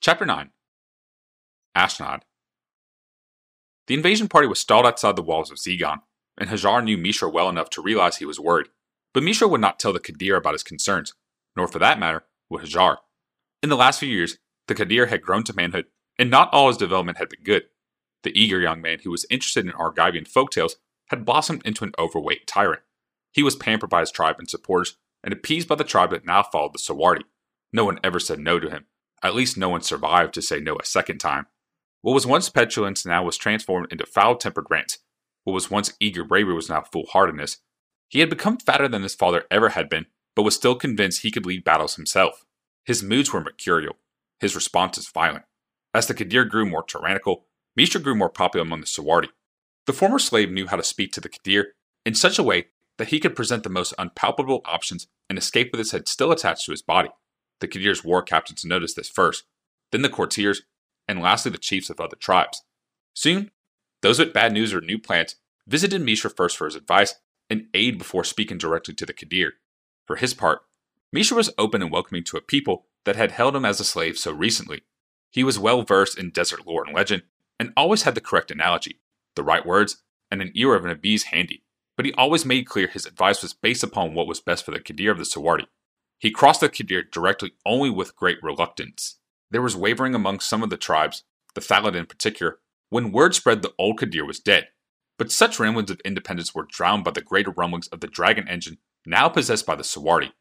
Chapter 0.00 0.24
9 0.24 0.50
Ashnod 1.76 2.20
The 3.88 3.94
invasion 3.94 4.28
party 4.28 4.46
was 4.46 4.60
stalled 4.60 4.86
outside 4.86 5.16
the 5.16 5.22
walls 5.22 5.50
of 5.50 5.58
Zegon, 5.58 6.02
and 6.38 6.48
Hajar 6.48 6.84
knew 6.84 6.96
Mishra 6.96 7.28
well 7.28 7.48
enough 7.48 7.68
to 7.70 7.82
realize 7.82 8.16
he 8.16 8.24
was 8.24 8.38
worried. 8.38 8.68
But 9.12 9.24
Mishra 9.24 9.48
would 9.48 9.60
not 9.60 9.80
tell 9.80 9.92
the 9.92 9.98
Kadir 9.98 10.36
about 10.36 10.54
his 10.54 10.62
concerns, 10.62 11.14
nor 11.56 11.66
for 11.66 11.80
that 11.80 11.98
matter, 11.98 12.26
would 12.48 12.62
Hajar. 12.62 12.98
In 13.60 13.70
the 13.70 13.76
last 13.76 13.98
few 13.98 14.08
years, 14.08 14.38
the 14.68 14.76
Kadir 14.76 15.06
had 15.06 15.20
grown 15.20 15.42
to 15.42 15.52
manhood, 15.52 15.86
and 16.16 16.30
not 16.30 16.52
all 16.52 16.68
his 16.68 16.76
development 16.76 17.18
had 17.18 17.28
been 17.28 17.42
good. 17.42 17.64
The 18.22 18.38
eager 18.40 18.60
young 18.60 18.80
man 18.80 19.00
who 19.02 19.10
was 19.10 19.26
interested 19.28 19.66
in 19.66 19.72
Argivian 19.72 20.30
folktales 20.30 20.74
had 21.08 21.24
blossomed 21.24 21.62
into 21.64 21.82
an 21.82 21.92
overweight 21.98 22.46
tyrant. 22.46 22.82
He 23.32 23.42
was 23.42 23.56
pampered 23.56 23.90
by 23.90 24.00
his 24.00 24.12
tribe 24.12 24.36
and 24.38 24.48
supporters, 24.48 24.96
and 25.24 25.32
appeased 25.32 25.66
by 25.66 25.74
the 25.74 25.82
tribe 25.82 26.10
that 26.10 26.24
now 26.24 26.44
followed 26.44 26.72
the 26.72 26.78
Sawardi. 26.78 27.24
No 27.72 27.84
one 27.84 27.98
ever 28.04 28.20
said 28.20 28.38
no 28.38 28.60
to 28.60 28.70
him, 28.70 28.86
at 29.22 29.34
least 29.34 29.56
no 29.56 29.68
one 29.68 29.82
survived 29.82 30.34
to 30.34 30.42
say 30.42 30.60
no 30.60 30.76
a 30.76 30.84
second 30.84 31.18
time. 31.18 31.46
What 32.02 32.12
was 32.12 32.26
once 32.26 32.48
petulance 32.48 33.04
now 33.04 33.24
was 33.24 33.36
transformed 33.36 33.88
into 33.90 34.06
foul 34.06 34.36
tempered 34.36 34.66
rants. 34.70 34.98
What 35.44 35.52
was 35.52 35.70
once 35.70 35.94
eager 36.00 36.24
bravery 36.24 36.54
was 36.54 36.68
now 36.68 36.82
foolhardiness. 36.82 37.58
He 38.08 38.20
had 38.20 38.30
become 38.30 38.58
fatter 38.58 38.88
than 38.88 39.02
his 39.02 39.14
father 39.14 39.44
ever 39.50 39.70
had 39.70 39.88
been, 39.88 40.06
but 40.36 40.42
was 40.42 40.54
still 40.54 40.74
convinced 40.74 41.22
he 41.22 41.30
could 41.30 41.46
lead 41.46 41.64
battles 41.64 41.96
himself. 41.96 42.44
His 42.84 43.02
moods 43.02 43.32
were 43.32 43.40
mercurial, 43.40 43.96
his 44.40 44.54
responses 44.54 45.08
violent. 45.08 45.44
As 45.92 46.06
the 46.06 46.14
Kadir 46.14 46.44
grew 46.44 46.64
more 46.64 46.82
tyrannical, 46.82 47.46
Mishra 47.76 48.00
grew 48.00 48.14
more 48.14 48.30
popular 48.30 48.62
among 48.62 48.80
the 48.80 48.86
Sawardi. 48.86 49.28
The 49.86 49.92
former 49.92 50.18
slave 50.18 50.50
knew 50.50 50.66
how 50.66 50.76
to 50.76 50.82
speak 50.82 51.12
to 51.12 51.20
the 51.20 51.28
Kadir 51.28 51.74
in 52.04 52.14
such 52.14 52.38
a 52.38 52.42
way 52.42 52.66
that 52.98 53.08
he 53.08 53.20
could 53.20 53.36
present 53.36 53.62
the 53.62 53.70
most 53.70 53.94
unpalpable 53.98 54.60
options 54.64 55.06
and 55.28 55.38
escape 55.38 55.70
with 55.72 55.78
his 55.78 55.92
head 55.92 56.08
still 56.08 56.32
attached 56.32 56.66
to 56.66 56.72
his 56.72 56.82
body. 56.82 57.10
The 57.60 57.68
Qadir's 57.68 58.04
war 58.04 58.22
captains 58.22 58.64
noticed 58.64 58.96
this 58.96 59.08
first, 59.08 59.44
then 59.90 60.02
the 60.02 60.08
courtiers, 60.08 60.62
and 61.06 61.20
lastly 61.20 61.50
the 61.50 61.58
chiefs 61.58 61.90
of 61.90 62.00
other 62.00 62.16
tribes. 62.16 62.62
Soon, 63.14 63.50
those 64.02 64.18
with 64.18 64.32
bad 64.32 64.52
news 64.52 64.72
or 64.72 64.80
new 64.80 64.98
plans 64.98 65.36
visited 65.66 66.00
Mishra 66.00 66.30
first 66.30 66.56
for 66.56 66.66
his 66.66 66.76
advice 66.76 67.16
and 67.50 67.66
aid 67.74 67.98
before 67.98 68.24
speaking 68.24 68.58
directly 68.58 68.94
to 68.94 69.06
the 69.06 69.12
Qadir. 69.12 69.52
For 70.06 70.16
his 70.16 70.34
part, 70.34 70.60
Mishra 71.12 71.36
was 71.36 71.52
open 71.58 71.82
and 71.82 71.90
welcoming 71.90 72.24
to 72.24 72.36
a 72.36 72.42
people 72.42 72.86
that 73.04 73.16
had 73.16 73.32
held 73.32 73.56
him 73.56 73.64
as 73.64 73.80
a 73.80 73.84
slave 73.84 74.18
so 74.18 74.32
recently. 74.32 74.82
He 75.30 75.42
was 75.42 75.58
well 75.58 75.82
versed 75.82 76.18
in 76.18 76.30
desert 76.30 76.66
lore 76.66 76.84
and 76.84 76.94
legend, 76.94 77.22
and 77.58 77.72
always 77.76 78.02
had 78.02 78.14
the 78.14 78.20
correct 78.20 78.50
analogy, 78.50 79.00
the 79.34 79.42
right 79.42 79.64
words, 79.64 80.02
and 80.30 80.40
an 80.42 80.52
ear 80.54 80.74
of 80.74 80.84
an 80.84 80.94
Abiz 80.94 81.24
handy. 81.24 81.62
But 81.96 82.06
he 82.06 82.12
always 82.12 82.44
made 82.44 82.66
clear 82.66 82.86
his 82.86 83.06
advice 83.06 83.42
was 83.42 83.54
based 83.54 83.82
upon 83.82 84.14
what 84.14 84.26
was 84.26 84.40
best 84.40 84.64
for 84.64 84.70
the 84.70 84.80
Qadir 84.80 85.10
of 85.10 85.18
the 85.18 85.24
Sawardi. 85.24 85.66
He 86.18 86.30
crossed 86.30 86.60
the 86.60 86.68
Kadir 86.68 87.04
directly 87.04 87.52
only 87.64 87.90
with 87.90 88.16
great 88.16 88.42
reluctance. 88.42 89.18
There 89.50 89.62
was 89.62 89.76
wavering 89.76 90.14
among 90.14 90.40
some 90.40 90.62
of 90.62 90.70
the 90.70 90.76
tribes, 90.76 91.22
the 91.54 91.60
Thalid 91.60 91.94
in 91.94 92.06
particular, 92.06 92.58
when 92.90 93.12
word 93.12 93.34
spread 93.34 93.62
the 93.62 93.72
old 93.78 93.98
Kadir 93.98 94.24
was 94.24 94.40
dead. 94.40 94.68
But 95.16 95.32
such 95.32 95.58
ramblings 95.58 95.90
of 95.90 96.00
independence 96.00 96.54
were 96.54 96.66
drowned 96.68 97.04
by 97.04 97.12
the 97.12 97.20
greater 97.20 97.50
rumblings 97.50 97.88
of 97.88 98.00
the 98.00 98.06
dragon 98.06 98.48
engine 98.48 98.78
now 99.06 99.28
possessed 99.28 99.66
by 99.66 99.74
the 99.74 99.82
Sawardi. 99.82 100.32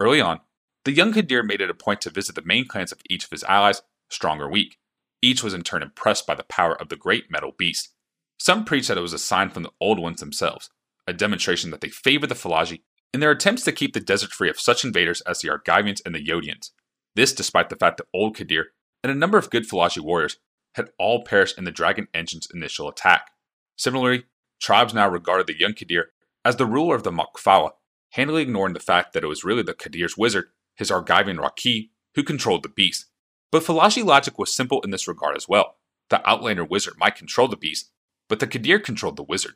Early 0.00 0.20
on, 0.20 0.40
the 0.84 0.92
young 0.92 1.12
Kadir 1.12 1.42
made 1.42 1.60
it 1.60 1.70
a 1.70 1.74
point 1.74 2.00
to 2.02 2.10
visit 2.10 2.34
the 2.34 2.42
main 2.42 2.66
clans 2.66 2.92
of 2.92 3.00
each 3.08 3.24
of 3.24 3.30
his 3.30 3.44
allies, 3.44 3.82
strong 4.08 4.40
or 4.40 4.50
weak. 4.50 4.78
Each 5.20 5.42
was 5.42 5.54
in 5.54 5.62
turn 5.62 5.82
impressed 5.82 6.26
by 6.26 6.34
the 6.34 6.44
power 6.44 6.80
of 6.80 6.88
the 6.88 6.96
great 6.96 7.30
metal 7.30 7.52
beast. 7.56 7.90
Some 8.38 8.64
preached 8.64 8.88
that 8.88 8.98
it 8.98 9.02
was 9.02 9.12
a 9.12 9.18
sign 9.18 9.50
from 9.50 9.64
the 9.64 9.72
old 9.80 9.98
ones 9.98 10.20
themselves, 10.20 10.70
a 11.06 11.12
demonstration 11.12 11.70
that 11.70 11.80
they 11.80 11.88
favored 11.88 12.28
the 12.28 12.34
Falaji 12.34 12.82
in 13.12 13.20
their 13.20 13.30
attempts 13.30 13.64
to 13.64 13.72
keep 13.72 13.94
the 13.94 14.00
desert 14.00 14.32
free 14.32 14.50
of 14.50 14.60
such 14.60 14.84
invaders 14.84 15.20
as 15.22 15.40
the 15.40 15.48
Argivians 15.48 16.00
and 16.04 16.14
the 16.14 16.24
Yotians. 16.24 16.70
This 17.14 17.32
despite 17.32 17.68
the 17.68 17.76
fact 17.76 17.96
that 17.98 18.06
Old 18.14 18.36
Qadir 18.36 18.64
and 19.02 19.10
a 19.10 19.14
number 19.14 19.38
of 19.38 19.50
good 19.50 19.68
Falaji 19.68 20.00
warriors 20.00 20.38
had 20.74 20.90
all 20.98 21.24
perished 21.24 21.58
in 21.58 21.64
the 21.64 21.70
Dragon 21.70 22.08
Engine's 22.14 22.48
initial 22.52 22.88
attack. 22.88 23.30
Similarly, 23.76 24.24
tribes 24.60 24.94
now 24.94 25.08
regarded 25.08 25.46
the 25.46 25.58
young 25.58 25.72
Qadir 25.72 26.04
as 26.44 26.56
the 26.56 26.66
ruler 26.66 26.94
of 26.94 27.02
the 27.02 27.10
Makfawa, 27.10 27.70
handily 28.10 28.42
ignoring 28.42 28.74
the 28.74 28.80
fact 28.80 29.12
that 29.12 29.24
it 29.24 29.28
was 29.28 29.44
really 29.44 29.62
the 29.62 29.74
Qadir's 29.74 30.16
wizard, 30.16 30.46
his 30.76 30.90
Argivian 30.90 31.38
Raki, 31.38 31.90
who 32.14 32.22
controlled 32.22 32.62
the 32.62 32.68
beast. 32.68 33.06
But 33.50 33.62
Falaji 33.62 34.04
logic 34.04 34.38
was 34.38 34.54
simple 34.54 34.80
in 34.82 34.90
this 34.90 35.08
regard 35.08 35.36
as 35.36 35.48
well. 35.48 35.76
The 36.10 36.26
Outlander 36.28 36.64
wizard 36.64 36.94
might 36.98 37.16
control 37.16 37.48
the 37.48 37.56
beast, 37.56 37.90
but 38.28 38.40
the 38.40 38.46
Qadir 38.46 38.82
controlled 38.82 39.16
the 39.16 39.22
wizard. 39.22 39.54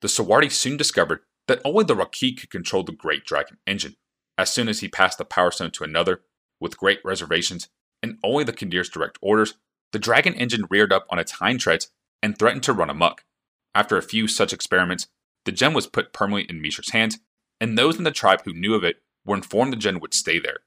The 0.00 0.08
Sawardi 0.08 0.50
soon 0.50 0.76
discovered 0.76 1.20
that 1.48 1.60
only 1.64 1.84
the 1.84 1.96
Raki 1.96 2.32
could 2.32 2.50
control 2.50 2.82
the 2.82 2.92
Great 2.92 3.24
Dragon 3.24 3.58
engine. 3.66 3.96
As 4.36 4.52
soon 4.52 4.68
as 4.68 4.80
he 4.80 4.88
passed 4.88 5.18
the 5.18 5.24
Power 5.24 5.50
Stone 5.50 5.72
to 5.72 5.84
another, 5.84 6.22
with 6.60 6.78
great 6.78 7.00
reservations, 7.04 7.68
and 8.02 8.18
only 8.24 8.44
the 8.44 8.52
Kadir's 8.52 8.88
direct 8.88 9.18
orders, 9.22 9.54
the 9.92 9.98
Dragon 9.98 10.34
engine 10.34 10.66
reared 10.70 10.92
up 10.92 11.06
on 11.10 11.18
its 11.18 11.32
hind 11.32 11.60
treads 11.60 11.90
and 12.22 12.38
threatened 12.38 12.62
to 12.64 12.72
run 12.72 12.90
amok. 12.90 13.24
After 13.74 13.96
a 13.96 14.02
few 14.02 14.26
such 14.26 14.52
experiments, 14.52 15.08
the 15.44 15.52
gem 15.52 15.74
was 15.74 15.86
put 15.86 16.12
permanently 16.12 16.54
in 16.54 16.62
Mishra's 16.62 16.90
hands, 16.90 17.18
and 17.60 17.76
those 17.76 17.98
in 17.98 18.04
the 18.04 18.10
tribe 18.10 18.42
who 18.44 18.52
knew 18.52 18.74
of 18.74 18.84
it 18.84 18.96
were 19.24 19.36
informed 19.36 19.72
the 19.72 19.76
gem 19.76 20.00
would 20.00 20.14
stay 20.14 20.38
there. 20.38 20.60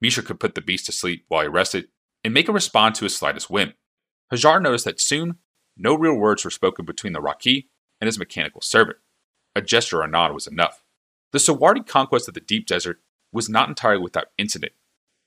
Mishra 0.00 0.22
could 0.22 0.40
put 0.40 0.54
the 0.54 0.60
beast 0.60 0.86
to 0.86 0.92
sleep 0.92 1.24
while 1.28 1.42
he 1.42 1.48
rested, 1.48 1.88
and 2.22 2.34
make 2.34 2.48
it 2.48 2.52
respond 2.52 2.94
to 2.94 3.04
his 3.04 3.16
slightest 3.16 3.48
whim. 3.48 3.74
Hajar 4.32 4.60
noticed 4.60 4.84
that 4.86 5.00
soon, 5.00 5.36
no 5.76 5.94
real 5.94 6.14
words 6.14 6.44
were 6.44 6.50
spoken 6.50 6.84
between 6.84 7.12
the 7.12 7.20
Raki 7.20 7.68
and 8.00 8.06
his 8.06 8.18
mechanical 8.18 8.60
servant. 8.60 8.98
A 9.56 9.62
gesture 9.62 10.02
or 10.02 10.08
nod 10.08 10.32
was 10.32 10.46
enough. 10.46 10.82
The 11.32 11.38
Sawardi 11.38 11.86
conquest 11.86 12.28
of 12.28 12.34
the 12.34 12.40
deep 12.40 12.66
desert 12.66 13.00
was 13.32 13.48
not 13.48 13.68
entirely 13.68 14.02
without 14.02 14.28
incident. 14.36 14.72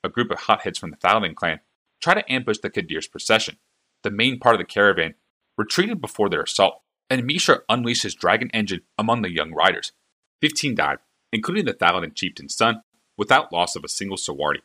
A 0.03 0.09
group 0.09 0.31
of 0.31 0.39
hotheads 0.39 0.77
from 0.77 0.91
the 0.91 0.97
Thaladin 0.97 1.35
clan 1.35 1.61
tried 2.01 2.15
to 2.15 2.31
ambush 2.31 2.57
the 2.59 2.69
Kadir's 2.69 3.07
procession. 3.07 3.57
The 4.03 4.11
main 4.11 4.39
part 4.39 4.55
of 4.55 4.59
the 4.59 4.66
caravan 4.66 5.16
retreated 5.57 6.01
before 6.01 6.29
their 6.29 6.43
assault, 6.43 6.81
and 7.09 7.25
Mishra 7.25 7.61
unleashed 7.69 8.03
his 8.03 8.16
dragon 8.16 8.49
engine 8.53 8.81
among 8.97 9.21
the 9.21 9.31
young 9.31 9.53
riders. 9.53 9.93
Fifteen 10.41 10.75
died, 10.75 10.99
including 11.31 11.66
the 11.66 11.73
Thaladin 11.73 12.13
chieftain's 12.13 12.55
son, 12.55 12.81
without 13.17 13.51
loss 13.51 13.75
of 13.75 13.83
a 13.83 13.89
single 13.89 14.17
Sawardi. 14.17 14.61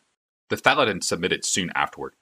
The 0.50 0.56
Thaladin 0.56 1.02
submitted 1.02 1.44
soon 1.44 1.70
afterward. 1.74 2.14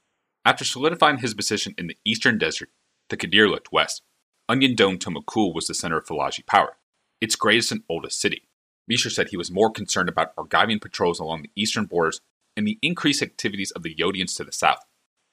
After 0.45 0.65
solidifying 0.65 1.19
his 1.19 1.35
position 1.35 1.75
in 1.77 1.89
the 1.89 1.99
eastern 2.05 2.39
desert, 2.39 2.69
the 3.09 3.17
Kadir 3.17 3.49
looked 3.49 3.73
west. 3.73 4.03
Onion 4.49 4.75
Dome 4.75 4.99
Tomakul 4.99 5.55
was 5.55 5.67
the 5.67 5.75
center 5.75 5.99
of 5.99 6.07
Falaji 6.07 6.47
power 6.47 6.77
its 7.21 7.37
greatest 7.37 7.73
and 7.73 7.83
oldest 7.89 8.21
city. 8.21 8.43
Mishra 8.89 9.11
said 9.11 9.29
he 9.29 9.37
was 9.37 9.51
more 9.51 9.71
concerned 9.71 10.09
about 10.09 10.35
Argivian 10.37 10.81
patrols 10.81 11.21
along 11.21 11.43
the 11.43 11.51
eastern 11.55 11.85
borders 11.85 12.21
and 12.57 12.67
the 12.67 12.79
increased 12.83 13.23
activities 13.23 13.71
of 13.71 13.83
the 13.83 13.95
Yotians 13.95 14.37
to 14.37 14.45
the 14.45 14.53
south. 14.53 14.85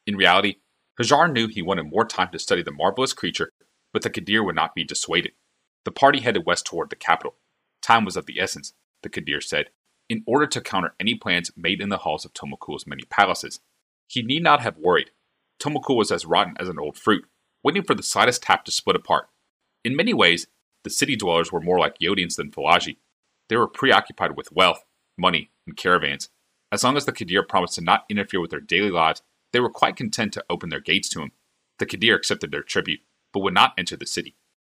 In 0.06 0.16
reality, 0.16 0.56
Hajar 1.00 1.32
knew 1.32 1.48
he 1.48 1.62
wanted 1.62 1.90
more 1.90 2.06
time 2.06 2.30
to 2.32 2.40
study 2.40 2.62
the 2.62 2.72
marvelous 2.72 3.14
creature, 3.14 3.52
but 3.94 4.02
the 4.02 4.10
Kadir 4.10 4.44
would 4.44 4.56
not 4.56 4.76
be 4.76 4.84
dissuaded. 4.84 5.32
The 5.86 5.92
party 5.92 6.20
headed 6.20 6.46
west 6.46 6.66
toward 6.66 6.90
the 6.90 6.96
capital. 6.96 7.36
Time 7.82 8.06
was 8.06 8.18
of 8.18 8.26
the 8.26 8.40
essence, 8.40 8.74
the 9.04 9.10
Kadir 9.10 9.42
said, 9.42 9.70
in 10.10 10.24
order 10.26 10.48
to 10.48 10.62
counter 10.62 10.94
any 11.00 11.16
plans 11.16 11.52
made 11.56 11.82
in 11.82 11.90
the 11.90 11.98
halls 11.98 12.26
of 12.26 12.34
Tomakul's 12.34 12.88
many 12.88 13.04
palaces. 13.04 13.60
He 14.08 14.22
need 14.22 14.44
not 14.44 14.62
have 14.62 14.78
worried. 14.78 15.12
Tomakul 15.60 15.98
was 15.98 16.12
as 16.12 16.26
rotten 16.26 16.56
as 16.60 16.70
an 16.70 16.80
old 16.80 16.98
fruit, 16.98 17.26
waiting 17.64 17.84
for 17.84 17.96
the 17.96 18.04
slightest 18.04 18.44
tap 18.44 18.64
to 18.66 18.72
split 18.72 18.96
apart. 18.96 19.28
In 19.84 19.96
many 19.96 20.14
ways, 20.14 20.48
the 20.84 20.90
city 20.90 21.16
dwellers 21.16 21.52
were 21.52 21.62
more 21.62 21.80
like 21.80 22.00
Yotians 22.00 22.36
than 22.36 22.52
Falaji. 22.52 22.98
They 23.50 23.58
were 23.58 23.68
preoccupied 23.68 24.36
with 24.36 24.52
wealth, 24.52 24.84
money, 25.18 25.52
and 25.66 25.78
caravans. 25.78 26.30
As 26.72 26.84
long 26.84 26.98
as 26.98 27.06
the 27.06 27.14
Qadir 27.14 27.48
promised 27.48 27.76
to 27.76 27.82
not 27.82 28.06
interfere 28.10 28.42
with 28.42 28.52
their 28.52 28.60
daily 28.60 28.92
lives, 28.92 29.22
they 29.54 29.60
were 29.60 29.70
quite 29.70 29.96
content 29.96 30.34
to 30.34 30.46
open 30.50 30.70
their 30.70 30.80
gates 30.80 31.10
to 31.10 31.22
him. 31.22 31.32
The 31.80 31.86
Qadir 31.86 32.16
accepted 32.16 32.52
their 32.52 32.64
tribute, 32.64 33.02
but 33.34 33.40
would 33.42 33.54
not 33.54 33.74
enter 33.78 33.96
the 33.96 34.06
city. 34.06 34.36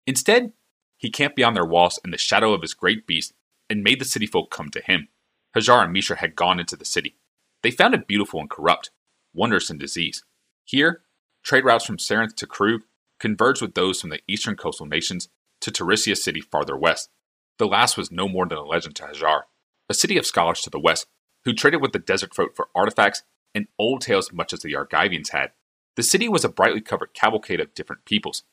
Instead, 0.07 0.53
he 0.97 1.11
camped 1.11 1.37
beyond 1.37 1.57
their 1.57 1.65
walls 1.65 1.99
in 2.05 2.11
the 2.11 2.19
shadow 2.19 2.53
of 2.53 2.63
his 2.63 2.75
great 2.75 3.07
beast 3.07 3.33
and 3.71 3.83
made 3.83 4.01
the 4.01 4.05
city 4.05 4.27
folk 4.27 4.51
come 4.51 4.69
to 4.71 4.81
him. 4.81 5.09
Hajar 5.57 5.85
and 5.85 5.93
Mishra 5.93 6.17
had 6.17 6.37
gone 6.37 6.61
into 6.61 6.77
the 6.77 6.85
city. 6.85 7.17
They 7.63 7.71
found 7.71 7.95
it 7.95 8.07
beautiful 8.07 8.41
and 8.41 8.51
corrupt, 8.51 8.91
wondrous 9.33 9.71
in 9.71 9.79
disease. 9.79 10.25
Here, 10.65 11.03
trade 11.43 11.65
routes 11.65 11.85
from 11.85 11.97
Sarenth 11.97 12.35
to 12.37 12.47
Kroog 12.47 12.81
converged 13.19 13.62
with 13.62 13.75
those 13.75 14.01
from 14.01 14.11
the 14.11 14.21
eastern 14.29 14.56
coastal 14.56 14.87
nations 14.87 15.29
to 15.60 15.70
Tarisia 15.70 16.16
city 16.16 16.40
farther 16.40 16.76
west. 16.76 17.10
The 17.58 17.66
last 17.66 17.96
was 17.96 18.12
no 18.12 18.28
more 18.28 18.46
than 18.46 18.58
a 18.58 18.64
legend 18.64 18.96
to 18.96 19.05
Hajar, 19.05 19.43
a 19.88 19.94
city 19.94 20.16
of 20.16 20.26
scholars 20.26 20.60
to 20.62 20.70
the 20.70 20.78
west, 20.78 21.06
who 21.44 21.52
traded 21.52 21.81
with 21.81 21.93
the 21.93 21.99
desert 21.99 22.34
folk 22.34 22.55
for 22.55 22.69
artifacts 22.75 23.22
and 23.55 23.66
old 23.78 24.02
tales 24.02 24.32
much 24.32 24.52
as 24.52 24.60
the 24.60 24.75
Argivians 24.75 25.31
had. 25.31 25.52
The 25.96 26.02
city 26.02 26.28
was 26.28 26.44
a 26.44 26.49
brightly 26.49 26.81
covered 26.81 27.14
cavalcade 27.14 27.60
of 27.60 27.75
different 27.75 28.05
peoples, 28.05 28.44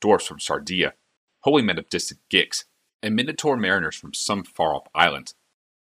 dwarfs 0.00 0.26
from 0.26 0.38
Sardia, 0.38 0.92
holy 1.40 1.62
men 1.62 1.78
of 1.78 1.88
distant 1.88 2.20
Gix, 2.32 2.64
and 3.02 3.14
minotaur 3.14 3.56
mariners 3.56 3.96
from 3.96 4.14
some 4.14 4.44
far-off 4.44 4.86
islands. 4.94 5.34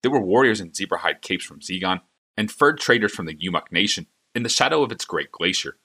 There 0.02 0.10
were 0.10 0.20
warriors 0.20 0.60
in 0.60 0.74
zebra-hide 0.74 1.22
capes 1.22 1.44
from 1.44 1.60
Zegon, 1.60 2.00
and 2.36 2.50
furred 2.50 2.80
traders 2.80 3.14
from 3.14 3.26
the 3.26 3.36
Yumuk 3.36 3.70
nation 3.70 4.08
in 4.34 4.42
the 4.42 4.48
shadow 4.48 4.82
of 4.82 4.90
its 4.90 5.04
great 5.04 5.30
glacier. 5.30 5.78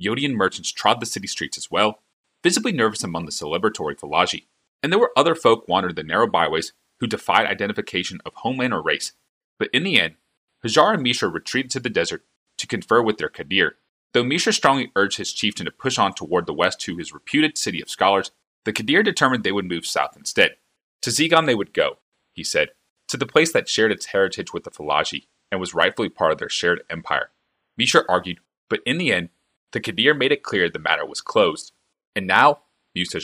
Yotian 0.00 0.34
merchants 0.34 0.70
trod 0.70 1.00
the 1.00 1.06
city 1.06 1.26
streets 1.26 1.56
as 1.56 1.70
well, 1.70 2.02
visibly 2.44 2.70
nervous 2.70 3.02
among 3.02 3.24
the 3.24 3.32
celebratory 3.32 3.98
Falaji, 3.98 4.44
and 4.82 4.92
there 4.92 5.00
were 5.00 5.12
other 5.16 5.34
folk 5.34 5.66
wandering 5.66 5.94
the 5.94 6.04
narrow 6.04 6.28
byways 6.28 6.74
who 7.00 7.06
defied 7.06 7.46
identification 7.46 8.20
of 8.24 8.34
homeland 8.34 8.72
or 8.72 8.82
race. 8.82 9.12
But 9.58 9.70
in 9.72 9.82
the 9.82 9.98
end, 9.98 10.16
Hajar 10.64 10.94
and 10.94 11.02
Mishra 11.02 11.28
retreated 11.28 11.70
to 11.72 11.80
the 11.80 11.90
desert 11.90 12.22
to 12.58 12.66
confer 12.66 13.02
with 13.02 13.16
their 13.16 13.30
Qadir. 13.30 13.72
Though 14.12 14.22
Mishra 14.22 14.52
strongly 14.52 14.92
urged 14.94 15.16
his 15.16 15.32
chieftain 15.32 15.66
to 15.66 15.72
push 15.72 15.98
on 15.98 16.12
toward 16.12 16.46
the 16.46 16.54
west 16.54 16.80
to 16.82 16.96
his 16.96 17.12
reputed 17.12 17.58
city 17.58 17.80
of 17.80 17.90
scholars, 17.90 18.30
the 18.64 18.72
Kadir 18.72 19.02
determined 19.02 19.42
they 19.42 19.52
would 19.52 19.68
move 19.68 19.86
south 19.86 20.16
instead. 20.16 20.56
To 21.02 21.10
Zegon 21.10 21.46
they 21.46 21.54
would 21.54 21.74
go, 21.74 21.98
he 22.32 22.44
said, 22.44 22.70
to 23.08 23.16
the 23.16 23.26
place 23.26 23.52
that 23.52 23.68
shared 23.68 23.90
its 23.90 24.06
heritage 24.06 24.52
with 24.52 24.64
the 24.64 24.70
Falaji 24.70 25.26
and 25.50 25.60
was 25.60 25.74
rightfully 25.74 26.08
part 26.08 26.32
of 26.32 26.38
their 26.38 26.48
shared 26.48 26.82
empire. 26.88 27.30
Mishra 27.76 28.02
argued, 28.08 28.40
but 28.70 28.80
in 28.86 28.98
the 28.98 29.12
end, 29.12 29.30
the 29.72 29.80
Kadir 29.80 30.14
made 30.14 30.32
it 30.32 30.42
clear 30.42 30.68
the 30.68 30.78
matter 30.78 31.04
was 31.04 31.20
closed. 31.20 31.72
And 32.14 32.26
now, 32.26 32.60
mused 32.94 33.14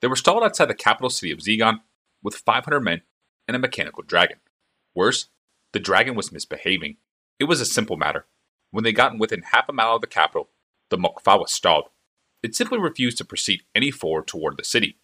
they 0.00 0.08
were 0.08 0.16
stalled 0.16 0.42
outside 0.42 0.66
the 0.66 0.74
capital 0.74 1.10
city 1.10 1.32
of 1.32 1.40
Zegon 1.40 1.80
with 2.22 2.34
500 2.34 2.80
men 2.80 3.02
and 3.46 3.56
a 3.56 3.60
mechanical 3.60 4.02
dragon. 4.02 4.38
Worse, 4.94 5.28
the 5.72 5.80
dragon 5.80 6.14
was 6.14 6.32
misbehaving. 6.32 6.96
It 7.38 7.44
was 7.44 7.60
a 7.60 7.66
simple 7.66 7.96
matter. 7.96 8.26
When 8.70 8.84
they 8.84 8.92
got 8.92 9.18
within 9.18 9.42
half 9.52 9.68
a 9.68 9.72
mile 9.72 9.96
of 9.96 10.00
the 10.00 10.06
capital, 10.06 10.50
the 10.90 10.96
Mokfa 10.96 11.38
was 11.38 11.52
stalled. 11.52 11.88
It 12.42 12.54
simply 12.54 12.78
refused 12.78 13.18
to 13.18 13.24
proceed 13.24 13.62
any 13.74 13.90
forward 13.90 14.26
toward 14.26 14.56
the 14.56 14.64
city. 14.64 14.98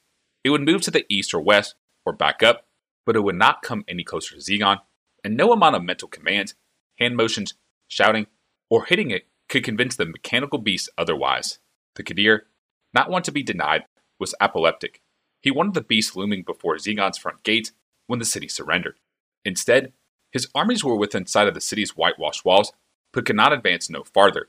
It 0.45 0.51
would 0.51 0.63
move 0.63 0.83
to 0.83 0.91
the 0.91 1.05
east 1.09 1.35
or 1.35 1.41
west, 1.41 1.75
or 2.05 2.13
back 2.13 2.43
up, 2.43 2.67
but 3.05 3.17
it 3.17 3.21
would 3.21 3.35
not 3.35 3.63
come 3.63 3.85
any 3.89 4.05
closer 4.05 4.35
to 4.35 4.41
Zegon, 4.41 4.79
and 5.25 5.37
no 5.37 5.53
amount 5.53 5.77
of 5.77 5.83
mental 5.83 6.09
commands, 6.09 6.55
hand 6.99 7.17
motions, 7.17 7.55
shouting, 7.89 8.27
or 8.71 8.85
hitting 8.85 9.11
it 9.11 9.27
could 9.49 9.65
convince 9.65 9.97
the 9.97 10.07
mechanical 10.07 10.59
beast 10.59 10.89
otherwise. 10.97 11.59
The 11.97 12.03
Kadir, 12.03 12.47
not 12.97 13.11
one 13.11 13.23
to 13.25 13.31
be 13.31 13.43
denied, 13.43 13.85
was 14.19 14.35
apoplectic. 14.41 15.03
He 15.43 15.51
wanted 15.51 15.75
the 15.75 15.83
beast 15.83 16.17
looming 16.17 16.43
before 16.43 16.79
Zegon's 16.79 17.19
front 17.19 17.43
gates 17.43 17.73
when 18.07 18.19
the 18.19 18.25
city 18.25 18.49
surrendered. 18.49 18.97
Instead, 19.45 19.93
his 20.33 20.49
armies 20.55 20.83
were 20.83 20.97
within 20.97 21.27
sight 21.27 21.47
of 21.47 21.53
the 21.53 21.61
city's 21.61 21.91
whitewashed 21.91 22.45
walls, 22.45 22.73
but 23.13 23.27
could 23.27 23.37
not 23.37 23.53
advance 23.53 23.91
no 23.91 24.03
farther. 24.03 24.49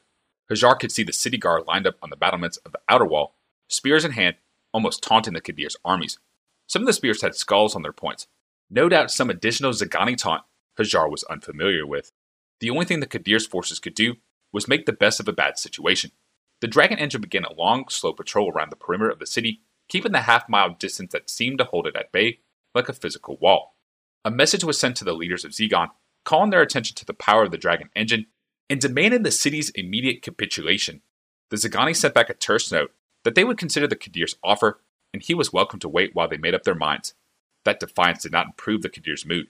Hajar 0.49 0.79
could 0.79 0.94
see 0.94 1.03
the 1.03 1.11
city 1.11 1.38
guard 1.38 1.67
lined 1.67 1.85
up 1.85 1.95
on 2.01 2.09
the 2.09 2.15
battlements 2.15 2.55
of 2.57 2.71
the 2.71 2.79
outer 2.88 3.05
wall, 3.05 3.35
spears 3.67 4.05
in 4.05 4.11
hand, 4.11 4.38
almost 4.73 5.03
taunting 5.03 5.33
the 5.33 5.41
Kadir's 5.41 5.75
armies. 5.83 6.17
Some 6.67 6.81
of 6.81 6.85
the 6.85 6.94
spears 6.94 7.21
had 7.21 7.35
skulls 7.35 7.75
on 7.75 7.81
their 7.81 7.94
points. 7.94 8.27
No 8.69 8.88
doubt 8.88 9.11
some 9.11 9.29
additional 9.29 9.71
Zagani 9.73 10.15
taunt 10.15 10.44
Hajar 10.79 11.11
was 11.11 11.23
unfamiliar 11.25 11.85
with. 11.85 12.13
The 12.61 12.69
only 12.69 12.85
thing 12.85 13.01
the 13.01 13.07
Kadir's 13.07 13.45
forces 13.45 13.79
could 13.79 13.94
do 13.94 14.15
was 14.53 14.69
make 14.69 14.85
the 14.85 14.94
best 14.94 15.19
of 15.19 15.27
a 15.27 15.33
bad 15.33 15.57
situation. 15.57 16.11
The 16.62 16.68
Dragon 16.68 16.98
Engine 16.98 17.21
began 17.21 17.45
a 17.45 17.54
long, 17.54 17.88
slow 17.89 18.13
patrol 18.13 18.51
around 18.51 18.71
the 18.71 18.75
perimeter 18.75 19.09
of 19.09 19.19
the 19.19 19.27
city, 19.27 19.62
keeping 19.88 20.12
the 20.12 20.21
half 20.21 20.50
mile 20.50 20.75
distance 20.77 21.12
that 21.13 21.30
seemed 21.30 21.59
to 21.59 21.65
hold 21.65 21.88
it 21.88 21.95
at 21.95 22.12
bay 22.12 22.39
like 22.74 22.89
a 22.89 22.94
physical 22.94 23.38
wall. 23.38 23.75
A 24.25 24.31
message 24.31 24.63
was 24.63 24.80
sent 24.80 24.98
to 24.98 25.06
the 25.06 25.13
leaders 25.13 25.45
of 25.45 25.51
Zegon, 25.51 25.89
calling 26.25 26.50
their 26.50 26.62
attention 26.62 26.95
to 26.95 27.06
the 27.06 27.13
power 27.13 27.44
of 27.44 27.51
the 27.51 27.57
Dragon 27.57 27.89
Engine 27.95 28.25
and 28.69 28.81
demanded 28.81 29.24
the 29.24 29.31
city's 29.31 29.69
immediate 29.71 30.21
capitulation. 30.21 31.01
The 31.50 31.57
Zagani 31.57 31.95
sent 31.95 32.13
back 32.13 32.30
a 32.30 32.33
terse 32.33 32.71
note 32.71 32.92
that 33.24 33.36
they 33.36 33.44
would 33.44 33.57
consider 33.57 33.88
the 33.88 33.95
Kadir's 33.95 34.36
offer, 34.44 34.81
and 35.13 35.24
he 35.24 35.33
was 35.33 35.54
welcome 35.54 35.80
to 35.80 35.89
wait 35.89 36.13
while 36.13 36.27
they 36.27 36.38
made 36.38 36.54
up 36.54 36.63
their 36.63 36.75
minds. 36.75 37.13
That 37.63 37.80
defiance 37.80 38.24
did 38.24 38.31
not 38.31 38.48
improve 38.48 38.81
the 38.81 38.89
Kadir's 38.89 39.25
mood. 39.25 39.48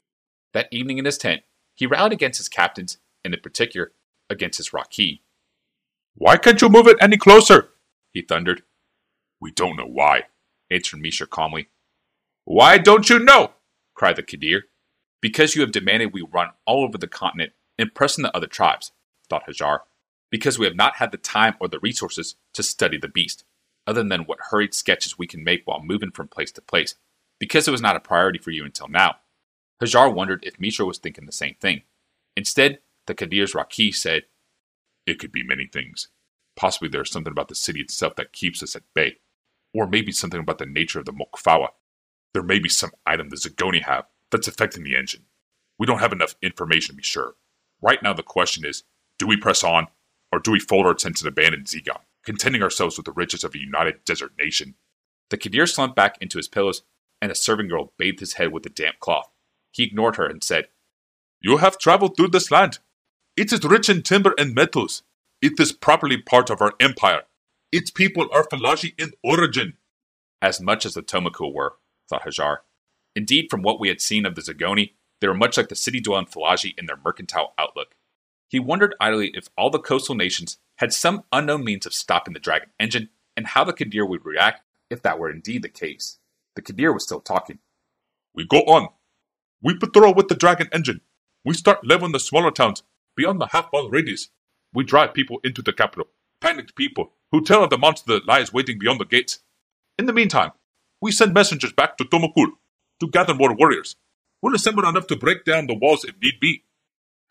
That 0.54 0.68
evening 0.72 0.98
in 0.98 1.06
his 1.06 1.18
tent, 1.18 1.42
he 1.74 1.88
rallied 1.88 2.14
against 2.14 2.38
his 2.38 2.50
captains, 2.50 2.98
and 3.24 3.34
in 3.34 3.40
particular, 3.40 3.92
against 4.30 4.58
his 4.58 4.70
Rakhi. 4.70 5.22
Why 6.20 6.38
can't 6.38 6.60
you 6.62 6.70
move 6.70 6.88
it 6.88 6.98
any 7.00 7.16
closer? 7.16 7.70
He 8.12 8.24
thundered. 8.24 8.64
We 9.40 9.52
don't 9.52 9.76
know 9.76 9.86
why, 9.86 10.24
answered 10.72 11.00
Mishra 11.00 11.28
calmly. 11.28 11.70
Why 12.44 12.80
don't 12.80 13.08
you 13.08 13.20
know? 13.20 13.52
cried 13.94 14.16
the 14.16 14.24
Kadir. 14.24 14.64
Because 15.22 15.56
you 15.56 15.62
have 15.62 15.72
demanded 15.72 16.14
we 16.14 16.22
run 16.22 16.50
all 16.66 16.84
over 16.84 16.98
the 16.98 17.08
continent, 17.08 17.54
impressing 17.78 18.24
the 18.24 18.36
other 18.36 18.48
tribes, 18.48 18.94
thought 19.30 19.46
Hajar. 19.48 19.82
Because 20.32 20.58
we 20.58 20.66
have 20.66 20.76
not 20.76 20.96
had 20.96 21.12
the 21.12 21.18
time 21.18 21.56
or 21.60 21.68
the 21.68 21.80
resources 21.80 22.36
to 22.54 22.64
study 22.64 22.98
the 22.98 23.08
beast, 23.08 23.44
other 23.86 24.04
than 24.04 24.22
what 24.22 24.40
hurried 24.50 24.74
sketches 24.74 25.20
we 25.20 25.28
can 25.28 25.44
make 25.44 25.62
while 25.66 25.84
moving 25.84 26.12
from 26.12 26.28
place 26.28 26.52
to 26.54 26.62
place. 26.62 26.96
Because 27.40 27.68
it 27.68 27.72
was 27.72 27.82
not 27.82 27.96
a 27.96 28.00
priority 28.00 28.40
for 28.40 28.50
you 28.50 28.66
until 28.66 28.88
now. 28.88 29.18
Hajar 29.82 30.12
wondered 30.12 30.44
if 30.44 30.60
Mishra 30.60 30.86
was 30.86 30.98
thinking 30.98 31.28
the 31.28 31.32
same 31.32 31.56
thing. 31.62 31.84
Instead, 32.36 32.80
the 33.06 33.14
Kadir's 33.14 33.54
Rakhi 33.54 33.94
said, 33.94 34.24
It 35.08 35.20
could 35.20 35.32
be 35.32 35.44
many 35.44 35.66
things. 35.66 36.10
Possibly 36.56 36.90
there 36.90 37.02
is 37.02 37.10
something 37.10 37.32
about 37.32 37.48
the 37.48 37.56
city 37.56 37.80
itself 37.80 38.16
that 38.18 38.34
keeps 38.34 38.62
us 38.62 38.76
at 38.76 38.84
bay. 38.94 39.16
Or 39.74 39.88
maybe 39.88 40.12
something 40.12 40.40
about 40.40 40.58
the 40.58 40.66
nature 40.66 41.00
of 41.00 41.06
the 41.06 41.14
Mokfawa. 41.14 41.70
There 42.34 42.44
may 42.44 42.60
be 42.60 42.70
some 42.70 42.92
item 43.06 43.30
the 43.30 43.38
Zagoni 43.38 43.84
have 43.84 44.06
that's 44.32 44.48
affecting 44.48 44.84
the 44.84 44.98
engine. 44.98 45.26
We 45.80 45.88
don't 45.88 46.00
have 46.00 46.12
enough 46.12 46.36
information 46.42 46.94
to 46.94 46.98
be 46.98 47.04
sure. 47.04 47.36
Right 47.82 48.02
now, 48.04 48.14
the 48.14 48.24
question 48.24 48.66
is 48.66 48.84
do 49.18 49.28
we 49.28 49.38
press 49.38 49.64
on, 49.64 49.88
or 50.32 50.40
do 50.40 50.52
we 50.52 50.60
fold 50.60 50.86
our 50.86 50.94
tents 50.94 51.22
and 51.22 51.28
abandon 51.28 51.64
Zegon, 51.64 52.02
contenting 52.24 52.62
ourselves 52.62 52.98
with 52.98 53.06
the 53.06 53.12
riches 53.12 53.44
of 53.44 53.56
a 53.56 53.60
united 53.60 54.04
desert 54.04 54.34
nation? 54.38 54.76
The 55.30 55.38
Kadir 55.38 55.68
slumped 55.68 55.96
back 55.96 56.18
into 56.22 56.38
his 56.38 56.48
pillows, 56.48 56.84
and 57.22 57.32
a 57.32 57.36
serving 57.36 57.68
girl 57.68 57.94
bathed 57.98 58.20
his 58.20 58.34
head 58.34 58.52
with 58.52 58.66
a 58.66 58.70
damp 58.70 59.00
cloth. 59.00 59.30
He 59.72 59.84
ignored 59.84 60.16
her 60.18 60.26
and 60.26 60.44
said, 60.44 60.70
You 61.42 61.58
have 61.58 61.78
traveled 61.78 62.16
through 62.16 62.30
this 62.30 62.52
land. 62.52 62.80
It 63.38 63.54
is 63.54 63.64
rich 63.64 63.88
in 63.88 64.02
timber 64.02 64.34
and 64.40 64.56
metals. 64.56 65.04
It 65.44 65.60
is 65.60 65.72
properly 65.72 66.18
part 66.18 66.50
of 66.50 66.60
our 66.60 66.74
empire. 66.80 67.22
Its 67.72 67.92
people 67.92 68.28
are 68.34 68.44
Falaji 68.44 69.00
in 69.00 69.14
origin. 69.24 69.78
As 70.42 70.60
much 70.60 70.88
as 70.88 70.96
the 70.96 71.04
Tomakul 71.04 71.54
were, 71.54 71.76
thought 72.10 72.24
Hajar. 72.24 72.58
Indeed, 73.16 73.50
from 73.52 73.62
what 73.62 73.80
we 73.80 73.90
had 73.90 74.02
seen 74.02 74.26
of 74.26 74.34
the 74.34 74.42
Zagoni, 74.42 74.94
they 75.22 75.28
were 75.28 75.36
much 75.36 75.56
like 75.56 75.70
the 75.70 75.76
city 75.76 76.00
dwelling 76.00 76.26
Falaji 76.26 76.74
in 76.80 76.88
their 76.88 76.98
mercantile 77.06 77.54
outlook. 77.60 77.94
He 78.50 78.60
wondered 78.60 78.96
idly 79.00 79.30
if 79.36 79.50
all 79.56 79.70
the 79.70 79.78
coastal 79.78 80.16
nations 80.16 80.58
had 80.78 80.92
some 80.92 81.24
unknown 81.32 81.64
means 81.64 81.86
of 81.86 81.94
stopping 81.94 82.34
the 82.34 82.40
dragon 82.40 82.70
engine, 82.80 83.10
and 83.36 83.46
how 83.46 83.64
the 83.64 83.74
Kadir 83.74 84.06
would 84.06 84.26
react 84.26 84.64
if 84.90 85.04
that 85.04 85.20
were 85.20 85.30
indeed 85.30 85.62
the 85.62 85.70
case. 85.70 86.18
The 86.56 86.64
Kadir 86.64 86.92
was 86.92 87.04
still 87.04 87.20
talking. 87.20 87.60
We 88.34 88.48
go 88.48 88.62
on. 88.62 88.90
We 89.62 89.78
patrol 89.78 90.16
with 90.16 90.28
the 90.28 90.36
dragon 90.36 90.70
engine. 90.72 91.02
We 91.46 91.54
start 91.54 91.86
leveling 91.86 92.14
the 92.14 92.20
smaller 92.20 92.50
towns 92.50 92.82
beyond 93.18 93.42
the 93.42 93.48
half 93.48 93.70
mile 93.74 93.90
radius. 93.90 94.30
We 94.74 94.86
drive 94.86 95.14
people 95.14 95.40
into 95.44 95.62
the 95.62 95.74
capital, 95.74 96.08
panicked 96.40 96.76
people 96.76 97.12
who 97.32 97.44
tell 97.44 97.64
of 97.64 97.70
the 97.70 97.78
monster 97.78 98.14
that 98.14 98.28
lies 98.28 98.54
waiting 98.54 98.80
beyond 98.80 99.02
the 99.02 99.06
gates. 99.06 99.40
In 99.98 100.06
the 100.06 100.14
meantime, 100.14 100.52
we 101.02 101.12
send 101.12 101.34
messengers 101.34 101.74
back 101.74 101.98
to 101.98 102.06
Tomakul 102.06 102.52
to 103.02 103.10
gather 103.10 103.34
more 103.34 103.54
warriors. 103.54 103.96
We'll 104.42 104.56
assemble 104.56 104.88
enough 104.88 105.08
to 105.08 105.16
break 105.16 105.44
down 105.44 105.68
the 105.68 105.74
walls 105.74 106.06
if 106.06 106.16
need 106.22 106.40
be. 106.40 106.64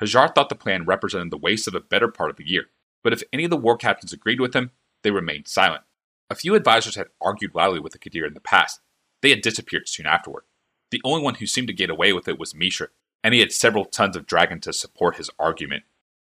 Hajar 0.02 0.34
thought 0.34 0.48
the 0.48 0.54
plan 0.54 0.84
represented 0.84 1.30
the 1.30 1.38
waste 1.38 1.66
of 1.68 1.74
a 1.74 1.80
better 1.80 2.08
part 2.08 2.30
of 2.30 2.36
the 2.36 2.46
year, 2.46 2.66
but 3.02 3.12
if 3.12 3.22
any 3.32 3.44
of 3.44 3.50
the 3.50 3.56
war 3.56 3.76
captains 3.76 4.12
agreed 4.12 4.40
with 4.40 4.54
him, 4.54 4.72
they 5.02 5.10
remained 5.10 5.48
silent. 5.48 5.84
A 6.28 6.34
few 6.34 6.54
advisors 6.54 6.96
had 6.96 7.06
argued 7.20 7.54
loudly 7.54 7.80
with 7.80 7.92
the 7.92 7.98
Kadir 7.98 8.26
in 8.26 8.34
the 8.34 8.40
past. 8.40 8.80
They 9.22 9.30
had 9.30 9.40
disappeared 9.40 9.88
soon 9.88 10.06
afterward. 10.06 10.42
The 10.90 11.00
only 11.04 11.22
one 11.22 11.36
who 11.36 11.46
seemed 11.46 11.68
to 11.68 11.72
get 11.72 11.90
away 11.90 12.12
with 12.12 12.28
it 12.28 12.38
was 12.38 12.54
Mishra, 12.54 12.88
and 13.26 13.34
he 13.34 13.40
had 13.40 13.50
several 13.50 13.84
tons 13.84 14.14
of 14.14 14.24
dragon 14.24 14.60
to 14.60 14.72
support 14.72 15.16
his 15.16 15.30
argument. 15.36 15.82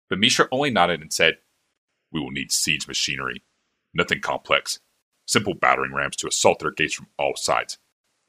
But 0.09 0.19
Mishra 0.19 0.47
only 0.53 0.69
nodded 0.69 1.01
and 1.01 1.11
said, 1.11 1.39
We 2.13 2.21
will 2.21 2.31
need 2.31 2.49
siege 2.49 2.87
machinery. 2.87 3.43
Nothing 3.93 4.21
complex. 4.21 4.79
Simple 5.27 5.53
battering 5.53 5.93
rams 5.93 6.15
to 6.15 6.29
assault 6.29 6.59
their 6.59 6.71
gates 6.71 6.93
from 6.93 7.07
all 7.19 7.35
sides. 7.35 7.77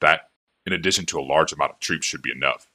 That, 0.00 0.23
in 0.66 0.73
addition 0.73 1.07
to 1.07 1.21
a 1.21 1.23
large 1.23 1.52
amount 1.52 1.71
of 1.71 1.78
troops, 1.78 2.04
should 2.04 2.21
be 2.21 2.33
enough. 2.33 2.69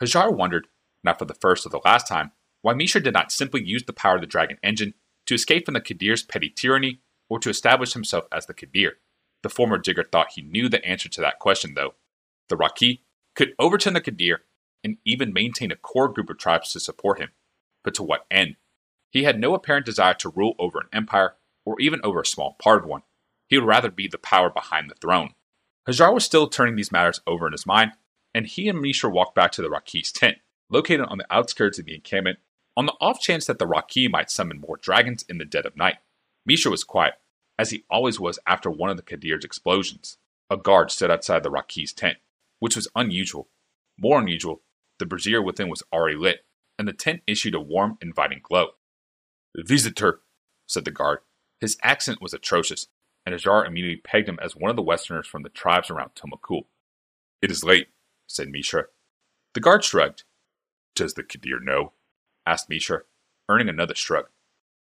Hajar 0.00 0.34
wondered, 0.34 0.68
not 1.04 1.18
for 1.18 1.26
the 1.26 1.34
first 1.34 1.66
or 1.66 1.68
the 1.68 1.82
last 1.84 2.08
time, 2.08 2.32
why 2.62 2.72
Mishra 2.72 3.02
did 3.02 3.12
not 3.12 3.30
simply 3.30 3.62
use 3.62 3.84
the 3.84 3.92
power 3.92 4.14
of 4.14 4.22
the 4.22 4.26
dragon 4.26 4.56
engine 4.62 4.94
to 5.26 5.34
escape 5.34 5.66
from 5.66 5.74
the 5.74 5.82
Kadir's 5.82 6.22
petty 6.22 6.48
tyranny 6.48 7.02
or 7.28 7.38
to 7.40 7.50
establish 7.50 7.92
himself 7.92 8.24
as 8.32 8.46
the 8.46 8.54
Kadir. 8.54 8.94
The 9.42 9.50
former 9.50 9.76
digger 9.76 10.04
thought 10.04 10.32
he 10.34 10.40
knew 10.40 10.70
the 10.70 10.82
answer 10.82 11.10
to 11.10 11.20
that 11.20 11.40
question, 11.40 11.74
though. 11.74 11.92
The 12.48 12.56
Rakhi 12.56 13.00
could 13.34 13.52
overturn 13.58 13.92
the 13.92 14.00
Kadir 14.00 14.40
and 14.86 14.98
even 15.04 15.32
maintain 15.32 15.72
a 15.72 15.76
core 15.76 16.08
group 16.08 16.30
of 16.30 16.38
tribes 16.38 16.72
to 16.72 16.78
support 16.78 17.18
him. 17.18 17.30
But 17.82 17.92
to 17.94 18.04
what 18.04 18.24
end? 18.30 18.54
He 19.10 19.24
had 19.24 19.40
no 19.40 19.52
apparent 19.52 19.84
desire 19.84 20.14
to 20.14 20.28
rule 20.28 20.54
over 20.60 20.78
an 20.78 20.86
empire 20.92 21.34
or 21.64 21.74
even 21.80 22.00
over 22.04 22.20
a 22.20 22.26
small 22.26 22.56
part 22.62 22.84
of 22.84 22.88
one. 22.88 23.02
He 23.48 23.58
would 23.58 23.66
rather 23.66 23.90
be 23.90 24.06
the 24.06 24.16
power 24.16 24.48
behind 24.48 24.88
the 24.88 24.94
throne. 24.94 25.30
Hajar 25.88 26.14
was 26.14 26.24
still 26.24 26.46
turning 26.46 26.76
these 26.76 26.92
matters 26.92 27.20
over 27.26 27.48
in 27.48 27.52
his 27.52 27.66
mind, 27.66 27.92
and 28.32 28.46
he 28.46 28.68
and 28.68 28.80
Mishra 28.80 29.10
walked 29.10 29.34
back 29.34 29.50
to 29.52 29.62
the 29.62 29.68
Rakhi's 29.68 30.12
tent, 30.12 30.38
located 30.70 31.06
on 31.08 31.18
the 31.18 31.26
outskirts 31.34 31.80
of 31.80 31.86
the 31.86 31.94
encampment, 31.96 32.38
on 32.76 32.86
the 32.86 32.94
off 33.00 33.20
chance 33.20 33.46
that 33.46 33.58
the 33.58 33.66
Rakhi 33.66 34.08
might 34.08 34.30
summon 34.30 34.60
more 34.60 34.76
dragons 34.76 35.24
in 35.28 35.38
the 35.38 35.44
dead 35.44 35.66
of 35.66 35.76
night. 35.76 35.96
Mishra 36.44 36.70
was 36.70 36.84
quiet, 36.84 37.14
as 37.58 37.70
he 37.70 37.84
always 37.90 38.20
was 38.20 38.38
after 38.46 38.70
one 38.70 38.90
of 38.90 38.96
the 38.96 39.02
Kadir's 39.02 39.44
explosions. 39.44 40.18
A 40.48 40.56
guard 40.56 40.92
stood 40.92 41.10
outside 41.10 41.42
the 41.42 41.50
Rakhi's 41.50 41.92
tent, 41.92 42.18
which 42.60 42.76
was 42.76 42.86
unusual. 42.94 43.48
More 43.98 44.20
unusual, 44.20 44.62
the 44.98 45.06
brazier 45.06 45.42
within 45.42 45.68
was 45.68 45.82
already 45.92 46.16
lit, 46.16 46.44
and 46.78 46.86
the 46.86 46.92
tent 46.92 47.22
issued 47.26 47.54
a 47.54 47.60
warm, 47.60 47.98
inviting 48.00 48.40
glow. 48.42 48.70
Visitor, 49.56 50.20
said 50.66 50.84
the 50.84 50.90
guard. 50.90 51.20
His 51.60 51.78
accent 51.82 52.20
was 52.20 52.34
atrocious, 52.34 52.88
and 53.24 53.34
Hajar 53.34 53.66
immediately 53.66 54.00
pegged 54.02 54.28
him 54.28 54.38
as 54.42 54.54
one 54.54 54.70
of 54.70 54.76
the 54.76 54.82
Westerners 54.82 55.26
from 55.26 55.42
the 55.42 55.48
tribes 55.48 55.90
around 55.90 56.10
Tomakul. 56.14 56.66
It 57.40 57.50
is 57.50 57.64
late, 57.64 57.88
said 58.26 58.48
Mishra. 58.48 58.84
The 59.54 59.60
guard 59.60 59.84
shrugged. 59.84 60.24
Does 60.94 61.14
the 61.14 61.22
Kadir 61.22 61.60
know? 61.60 61.92
asked 62.46 62.68
Mishra, 62.68 63.02
earning 63.48 63.68
another 63.68 63.94
shrug. 63.94 64.26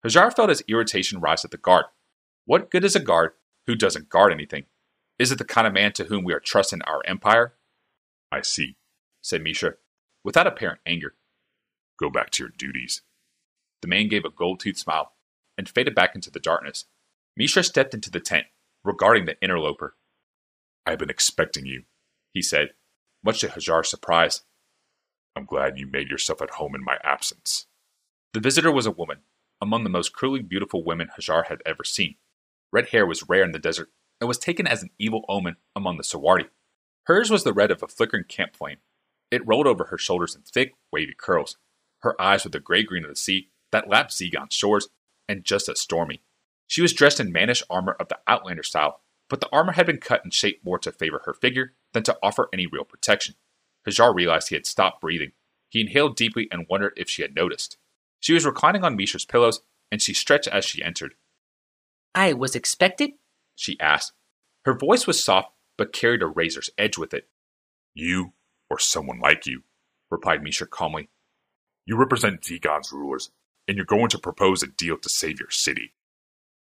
Hajar 0.04 0.34
felt 0.34 0.50
his 0.50 0.62
irritation 0.68 1.20
rise 1.20 1.44
at 1.44 1.50
the 1.50 1.56
guard. 1.56 1.86
What 2.44 2.70
good 2.70 2.84
is 2.84 2.96
a 2.96 3.00
guard 3.00 3.32
who 3.66 3.74
doesn't 3.74 4.08
guard 4.08 4.32
anything? 4.32 4.64
Is 5.18 5.32
it 5.32 5.38
the 5.38 5.44
kind 5.44 5.66
of 5.66 5.72
man 5.72 5.92
to 5.94 6.04
whom 6.04 6.24
we 6.24 6.32
are 6.32 6.40
trusting 6.40 6.82
our 6.82 7.02
empire? 7.04 7.54
I 8.30 8.42
see, 8.42 8.76
said 9.22 9.42
Mishra, 9.42 9.74
without 10.24 10.46
apparent 10.46 10.80
anger. 10.86 11.14
Go 11.98 12.10
back 12.10 12.30
to 12.30 12.42
your 12.42 12.52
duties. 12.56 13.02
The 13.82 13.88
man 13.88 14.08
gave 14.08 14.24
a 14.24 14.30
gold 14.30 14.60
toothed 14.60 14.78
smile 14.78 15.12
and 15.56 15.68
faded 15.68 15.94
back 15.94 16.14
into 16.14 16.30
the 16.30 16.40
darkness. 16.40 16.84
Mishra 17.36 17.62
stepped 17.62 17.94
into 17.94 18.10
the 18.10 18.20
tent, 18.20 18.46
regarding 18.84 19.26
the 19.26 19.40
interloper. 19.40 19.94
I 20.86 20.90
have 20.90 20.98
been 20.98 21.10
expecting 21.10 21.66
you, 21.66 21.84
he 22.32 22.42
said, 22.42 22.70
much 23.24 23.40
to 23.40 23.48
Hajar's 23.48 23.88
surprise. 23.88 24.42
I'm 25.36 25.44
glad 25.44 25.78
you 25.78 25.86
made 25.86 26.08
yourself 26.08 26.40
at 26.42 26.50
home 26.50 26.74
in 26.74 26.84
my 26.84 26.98
absence. 27.04 27.66
The 28.32 28.40
visitor 28.40 28.72
was 28.72 28.86
a 28.86 28.90
woman, 28.90 29.18
among 29.60 29.84
the 29.84 29.90
most 29.90 30.12
cruelly 30.12 30.42
beautiful 30.42 30.84
women 30.84 31.10
Hajar 31.16 31.46
had 31.46 31.62
ever 31.66 31.84
seen. 31.84 32.16
Red 32.72 32.88
hair 32.88 33.06
was 33.06 33.28
rare 33.28 33.44
in 33.44 33.52
the 33.52 33.58
desert 33.58 33.90
and 34.20 34.28
was 34.28 34.38
taken 34.38 34.66
as 34.66 34.82
an 34.82 34.90
evil 34.98 35.24
omen 35.28 35.56
among 35.76 35.96
the 35.96 36.02
Sawardi. 36.02 36.48
Hers 37.04 37.30
was 37.30 37.44
the 37.44 37.52
red 37.52 37.70
of 37.70 37.82
a 37.82 37.88
flickering 37.88 38.24
camp 38.24 38.56
flame. 38.56 38.78
It 39.30 39.46
rolled 39.46 39.66
over 39.66 39.84
her 39.84 39.98
shoulders 39.98 40.34
in 40.34 40.42
thick, 40.42 40.74
wavy 40.92 41.14
curls. 41.16 41.56
Her 42.00 42.20
eyes 42.20 42.44
were 42.44 42.50
the 42.50 42.60
gray 42.60 42.82
green 42.82 43.04
of 43.04 43.10
the 43.10 43.16
sea 43.16 43.50
that 43.72 43.88
lapped 43.88 44.12
Zegon's 44.12 44.54
shores, 44.54 44.88
and 45.28 45.44
just 45.44 45.68
as 45.68 45.80
stormy. 45.80 46.22
She 46.66 46.82
was 46.82 46.92
dressed 46.92 47.20
in 47.20 47.32
mannish 47.32 47.62
armor 47.68 47.96
of 47.98 48.08
the 48.08 48.18
Outlander 48.26 48.62
style, 48.62 49.02
but 49.28 49.40
the 49.40 49.48
armor 49.52 49.72
had 49.72 49.86
been 49.86 49.98
cut 49.98 50.24
and 50.24 50.32
shaped 50.32 50.64
more 50.64 50.78
to 50.78 50.92
favor 50.92 51.22
her 51.24 51.34
figure 51.34 51.74
than 51.92 52.02
to 52.04 52.16
offer 52.22 52.48
any 52.52 52.66
real 52.66 52.84
protection. 52.84 53.34
Hajar 53.86 54.14
realized 54.14 54.48
he 54.48 54.54
had 54.54 54.66
stopped 54.66 55.00
breathing. 55.00 55.32
He 55.68 55.80
inhaled 55.80 56.16
deeply 56.16 56.48
and 56.50 56.66
wondered 56.68 56.94
if 56.96 57.08
she 57.08 57.22
had 57.22 57.34
noticed. 57.34 57.76
She 58.20 58.32
was 58.32 58.46
reclining 58.46 58.84
on 58.84 58.96
Mishra's 58.96 59.24
pillows, 59.24 59.60
and 59.92 60.00
she 60.00 60.14
stretched 60.14 60.48
as 60.48 60.64
she 60.64 60.82
entered. 60.82 61.14
I 62.14 62.32
was 62.32 62.56
expected? 62.56 63.12
she 63.54 63.78
asked. 63.80 64.12
Her 64.64 64.74
voice 64.74 65.06
was 65.06 65.22
soft, 65.22 65.52
but 65.76 65.92
carried 65.92 66.22
a 66.22 66.26
razor's 66.26 66.70
edge 66.76 66.98
with 66.98 67.14
it. 67.14 67.28
You, 67.94 68.32
or 68.70 68.78
someone 68.78 69.20
like 69.20 69.46
you, 69.46 69.62
replied 70.10 70.42
Mishra 70.42 70.66
calmly. 70.66 71.08
You 71.86 71.96
represent 71.96 72.44
Zegon's 72.44 72.92
rulers, 72.92 73.30
and 73.66 73.76
you're 73.76 73.86
going 73.86 74.08
to 74.10 74.18
propose 74.18 74.62
a 74.62 74.66
deal 74.66 74.98
to 74.98 75.08
save 75.08 75.40
your 75.40 75.50
city. 75.50 75.94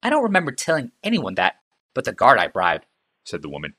I 0.04 0.10
don't 0.10 0.24
remember 0.24 0.52
telling 0.52 0.92
anyone 1.04 1.36
that, 1.36 1.56
but 1.94 2.06
the 2.06 2.14
guard 2.14 2.40
I 2.40 2.48
bribed, 2.48 2.86
said 3.24 3.42
the 3.42 3.50
woman. 3.50 3.76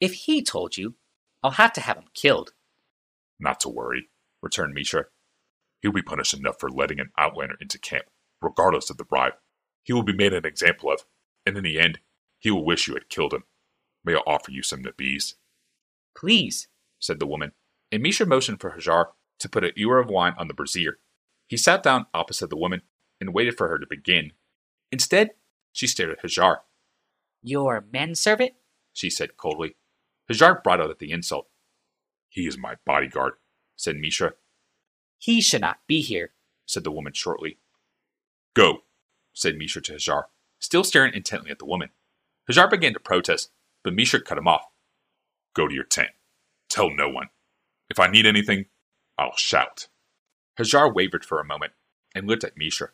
If 0.00 0.12
he 0.12 0.42
told 0.42 0.76
you, 0.76 0.94
I'll 1.42 1.52
have 1.52 1.72
to 1.74 1.80
have 1.80 1.96
him 1.96 2.04
killed. 2.14 2.52
Not 3.38 3.60
to 3.60 3.68
worry, 3.68 4.08
returned 4.42 4.74
Mishra. 4.74 5.06
He'll 5.80 5.92
be 5.92 6.02
punished 6.02 6.34
enough 6.34 6.56
for 6.58 6.70
letting 6.70 7.00
an 7.00 7.10
outlander 7.18 7.56
into 7.60 7.78
camp, 7.78 8.04
regardless 8.40 8.90
of 8.90 8.96
the 8.96 9.04
bribe. 9.04 9.34
He 9.82 9.92
will 9.92 10.02
be 10.02 10.16
made 10.16 10.32
an 10.32 10.46
example 10.46 10.90
of, 10.90 11.04
and 11.44 11.56
in 11.56 11.64
the 11.64 11.78
end, 11.78 12.00
he 12.38 12.50
will 12.50 12.64
wish 12.64 12.88
you 12.88 12.94
had 12.94 13.08
killed 13.08 13.34
him. 13.34 13.44
May 14.04 14.14
I 14.14 14.22
offer 14.26 14.50
you 14.50 14.62
some 14.62 14.82
nabis? 14.82 15.34
Please, 16.16 16.68
said 17.04 17.20
the 17.20 17.26
woman, 17.26 17.52
and 17.92 18.02
Mishra 18.02 18.26
motioned 18.26 18.60
for 18.60 18.70
Hajar 18.70 19.08
to 19.38 19.48
put 19.48 19.62
a 19.62 19.72
ewer 19.76 19.98
of 19.98 20.08
wine 20.08 20.34
on 20.38 20.48
the 20.48 20.54
brazier. 20.54 20.98
He 21.46 21.56
sat 21.58 21.82
down 21.82 22.06
opposite 22.14 22.48
the 22.48 22.56
woman 22.56 22.80
and 23.20 23.34
waited 23.34 23.58
for 23.58 23.68
her 23.68 23.78
to 23.78 23.86
begin. 23.86 24.32
Instead, 24.90 25.32
she 25.72 25.86
stared 25.86 26.10
at 26.10 26.22
Hajar. 26.22 26.60
Your 27.42 27.84
manservant? 27.92 28.52
she 28.94 29.10
said 29.10 29.36
coldly. 29.36 29.76
Hajar 30.30 30.62
bridled 30.62 30.90
at 30.90 30.98
the 30.98 31.12
insult. 31.12 31.48
He 32.30 32.46
is 32.46 32.56
my 32.56 32.76
bodyguard, 32.86 33.34
said 33.76 33.96
Mishra. 33.96 34.32
He 35.18 35.42
should 35.42 35.60
not 35.60 35.80
be 35.86 36.00
here, 36.00 36.32
said 36.64 36.84
the 36.84 36.90
woman 36.90 37.12
shortly. 37.12 37.58
Go, 38.54 38.78
said 39.34 39.56
Mishra 39.56 39.82
to 39.82 39.94
Hajar, 39.94 40.24
still 40.58 40.84
staring 40.84 41.12
intently 41.12 41.50
at 41.50 41.58
the 41.58 41.66
woman. 41.66 41.90
Hajar 42.50 42.70
began 42.70 42.94
to 42.94 43.00
protest, 43.00 43.50
but 43.82 43.94
Mishra 43.94 44.22
cut 44.22 44.38
him 44.38 44.48
off. 44.48 44.64
Go 45.54 45.68
to 45.68 45.74
your 45.74 45.84
tent. 45.84 46.10
Tell 46.74 46.90
no 46.90 47.08
one. 47.08 47.28
If 47.88 48.00
I 48.00 48.08
need 48.08 48.26
anything, 48.26 48.64
I'll 49.16 49.36
shout. 49.36 49.86
Hajar 50.58 50.92
wavered 50.92 51.24
for 51.24 51.38
a 51.38 51.44
moment 51.44 51.72
and 52.16 52.26
looked 52.26 52.42
at 52.42 52.56
Mishra. 52.56 52.88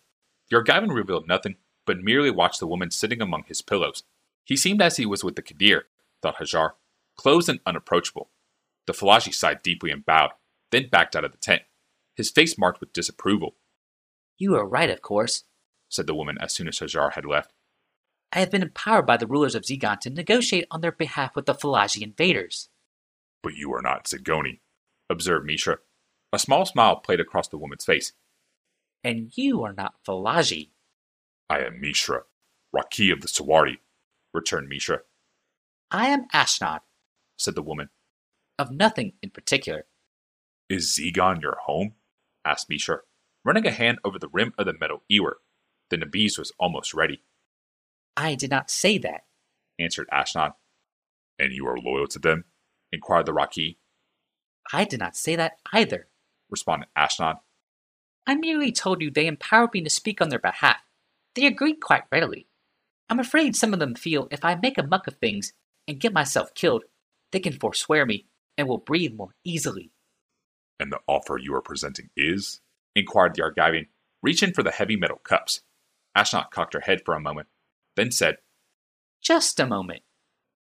The 0.50 0.58
Argivian 0.58 0.94
revealed 0.94 1.26
nothing, 1.26 1.56
but 1.86 2.02
merely 2.02 2.30
watched 2.30 2.60
the 2.60 2.66
woman 2.66 2.90
sitting 2.90 3.22
among 3.22 3.44
his 3.44 3.62
pillows. 3.62 4.02
He 4.44 4.54
seemed 4.54 4.82
as 4.82 4.98
he 4.98 5.06
was 5.06 5.24
with 5.24 5.34
the 5.34 5.40
Kadir, 5.40 5.86
thought 6.20 6.36
Hajar, 6.36 6.72
closed 7.16 7.48
and 7.48 7.60
unapproachable. 7.64 8.28
The 8.86 8.92
Falaji 8.92 9.32
sighed 9.32 9.62
deeply 9.62 9.90
and 9.90 10.04
bowed, 10.04 10.32
then 10.70 10.90
backed 10.90 11.16
out 11.16 11.24
of 11.24 11.32
the 11.32 11.38
tent, 11.38 11.62
his 12.14 12.30
face 12.30 12.58
marked 12.58 12.80
with 12.80 12.92
disapproval. 12.92 13.54
You 14.36 14.56
are 14.56 14.68
right, 14.68 14.90
of 14.90 15.00
course, 15.00 15.44
said 15.88 16.06
the 16.06 16.14
woman 16.14 16.36
as 16.38 16.52
soon 16.52 16.68
as 16.68 16.80
Hajar 16.80 17.14
had 17.14 17.24
left. 17.24 17.54
I 18.30 18.40
have 18.40 18.50
been 18.50 18.60
empowered 18.60 19.06
by 19.06 19.16
the 19.16 19.26
rulers 19.26 19.54
of 19.54 19.64
Zegon 19.64 20.00
to 20.00 20.10
negotiate 20.10 20.66
on 20.70 20.82
their 20.82 20.92
behalf 20.92 21.34
with 21.34 21.46
the 21.46 21.54
Falaji 21.54 22.02
invaders. 22.02 22.68
But 23.42 23.54
you 23.54 23.72
are 23.72 23.82
not 23.82 24.06
Zagoni, 24.06 24.60
observed 25.08 25.46
Mishra. 25.46 25.78
A 26.32 26.38
small 26.38 26.64
smile 26.64 26.96
played 26.96 27.20
across 27.20 27.48
the 27.48 27.58
woman's 27.58 27.84
face. 27.84 28.12
And 29.02 29.32
you 29.36 29.62
are 29.62 29.72
not 29.72 29.94
Falaji. 30.06 30.70
I 31.48 31.60
am 31.60 31.80
Mishra, 31.80 32.22
Raki 32.72 33.10
of 33.10 33.22
the 33.22 33.28
Sawardi, 33.28 33.78
returned 34.32 34.68
Mishra. 34.68 35.00
I 35.90 36.08
am 36.08 36.28
Ashnod, 36.28 36.80
said 37.36 37.54
the 37.54 37.62
woman. 37.62 37.88
Of 38.58 38.70
nothing 38.70 39.14
in 39.22 39.30
particular. 39.30 39.86
Is 40.68 40.96
Zegon 40.96 41.42
your 41.42 41.56
home? 41.64 41.94
asked 42.44 42.68
Mishra, 42.68 42.98
running 43.44 43.66
a 43.66 43.72
hand 43.72 43.98
over 44.04 44.18
the 44.18 44.28
rim 44.28 44.52
of 44.58 44.66
the 44.66 44.74
metal 44.78 45.02
ewer. 45.08 45.38
The 45.88 45.96
Nabis 45.96 46.38
was 46.38 46.52
almost 46.58 46.94
ready. 46.94 47.22
I 48.16 48.34
did 48.34 48.50
not 48.50 48.70
say 48.70 48.98
that, 48.98 49.22
answered 49.78 50.08
Ashnod. 50.12 50.52
And 51.38 51.52
you 51.52 51.66
are 51.66 51.78
loyal 51.78 52.06
to 52.08 52.18
them? 52.18 52.44
Inquired 52.92 53.26
the 53.26 53.32
Raki. 53.32 53.78
I 54.72 54.84
did 54.84 55.00
not 55.00 55.16
say 55.16 55.36
that 55.36 55.58
either, 55.72 56.08
responded 56.48 56.88
Ashnod. 56.96 57.40
I 58.26 58.34
merely 58.34 58.72
told 58.72 59.02
you 59.02 59.10
they 59.10 59.26
empowered 59.26 59.72
me 59.72 59.82
to 59.82 59.90
speak 59.90 60.20
on 60.20 60.28
their 60.28 60.38
behalf. 60.38 60.76
They 61.34 61.46
agreed 61.46 61.80
quite 61.80 62.04
readily. 62.12 62.46
I'm 63.08 63.18
afraid 63.18 63.56
some 63.56 63.72
of 63.72 63.80
them 63.80 63.94
feel 63.94 64.28
if 64.30 64.44
I 64.44 64.54
make 64.54 64.78
a 64.78 64.86
muck 64.86 65.06
of 65.06 65.16
things 65.16 65.52
and 65.88 65.98
get 65.98 66.12
myself 66.12 66.54
killed, 66.54 66.84
they 67.32 67.40
can 67.40 67.58
forswear 67.58 68.06
me 68.06 68.26
and 68.56 68.68
will 68.68 68.78
breathe 68.78 69.14
more 69.14 69.34
easily. 69.44 69.90
And 70.78 70.92
the 70.92 71.00
offer 71.06 71.38
you 71.38 71.54
are 71.54 71.62
presenting 71.62 72.10
is? 72.16 72.60
inquired 72.94 73.34
the 73.34 73.42
Argivian, 73.42 73.86
reaching 74.22 74.52
for 74.52 74.62
the 74.62 74.70
heavy 74.70 74.96
metal 74.96 75.20
cups. 75.22 75.60
Ashnod 76.16 76.50
cocked 76.50 76.74
her 76.74 76.80
head 76.80 77.02
for 77.04 77.14
a 77.14 77.20
moment, 77.20 77.48
then 77.96 78.10
said, 78.10 78.38
Just 79.20 79.60
a 79.60 79.66
moment. 79.66 80.02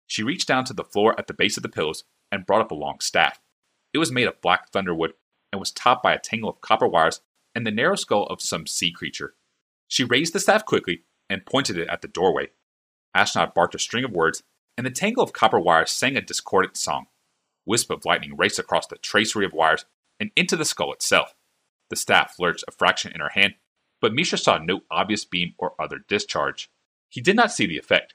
She 0.07 0.23
reached 0.23 0.47
down 0.47 0.65
to 0.65 0.73
the 0.73 0.83
floor 0.83 1.15
at 1.17 1.27
the 1.27 1.33
base 1.33 1.57
of 1.57 1.63
the 1.63 1.69
pillows 1.69 2.03
and 2.31 2.45
brought 2.45 2.61
up 2.61 2.71
a 2.71 2.75
long 2.75 2.99
staff. 2.99 3.39
It 3.93 3.97
was 3.97 4.11
made 4.11 4.27
of 4.27 4.41
black 4.41 4.71
thunderwood 4.71 5.13
and 5.51 5.59
was 5.59 5.71
topped 5.71 6.03
by 6.03 6.13
a 6.13 6.19
tangle 6.19 6.49
of 6.49 6.61
copper 6.61 6.87
wires 6.87 7.21
and 7.53 7.65
the 7.65 7.71
narrow 7.71 7.95
skull 7.95 8.25
of 8.25 8.41
some 8.41 8.67
sea 8.67 8.91
creature. 8.91 9.35
She 9.87 10.03
raised 10.03 10.33
the 10.33 10.39
staff 10.39 10.65
quickly 10.65 11.03
and 11.29 11.45
pointed 11.45 11.77
it 11.77 11.87
at 11.87 12.01
the 12.01 12.07
doorway. 12.07 12.49
Ashnod 13.15 13.53
barked 13.53 13.75
a 13.75 13.79
string 13.79 14.03
of 14.03 14.11
words, 14.11 14.43
and 14.77 14.85
the 14.85 14.91
tangle 14.91 15.23
of 15.23 15.31
copper 15.31 15.59
wires 15.59 15.91
sang 15.91 16.17
a 16.17 16.21
discordant 16.21 16.75
song. 16.75 17.05
Wisp 17.65 17.89
of 17.89 18.05
lightning 18.05 18.35
raced 18.35 18.59
across 18.59 18.87
the 18.87 18.97
tracery 18.97 19.45
of 19.45 19.53
wires 19.53 19.85
and 20.19 20.31
into 20.35 20.55
the 20.55 20.65
skull 20.65 20.91
itself. 20.91 21.33
The 21.89 21.95
staff 21.95 22.35
lurched 22.39 22.65
a 22.67 22.71
fraction 22.71 23.11
in 23.13 23.21
her 23.21 23.29
hand, 23.29 23.55
but 24.01 24.13
Mishra 24.13 24.37
saw 24.37 24.57
no 24.57 24.81
obvious 24.91 25.23
beam 25.23 25.53
or 25.57 25.73
other 25.79 25.99
discharge. 26.07 26.69
He 27.09 27.21
did 27.21 27.35
not 27.35 27.51
see 27.51 27.65
the 27.65 27.77
effect. 27.77 28.13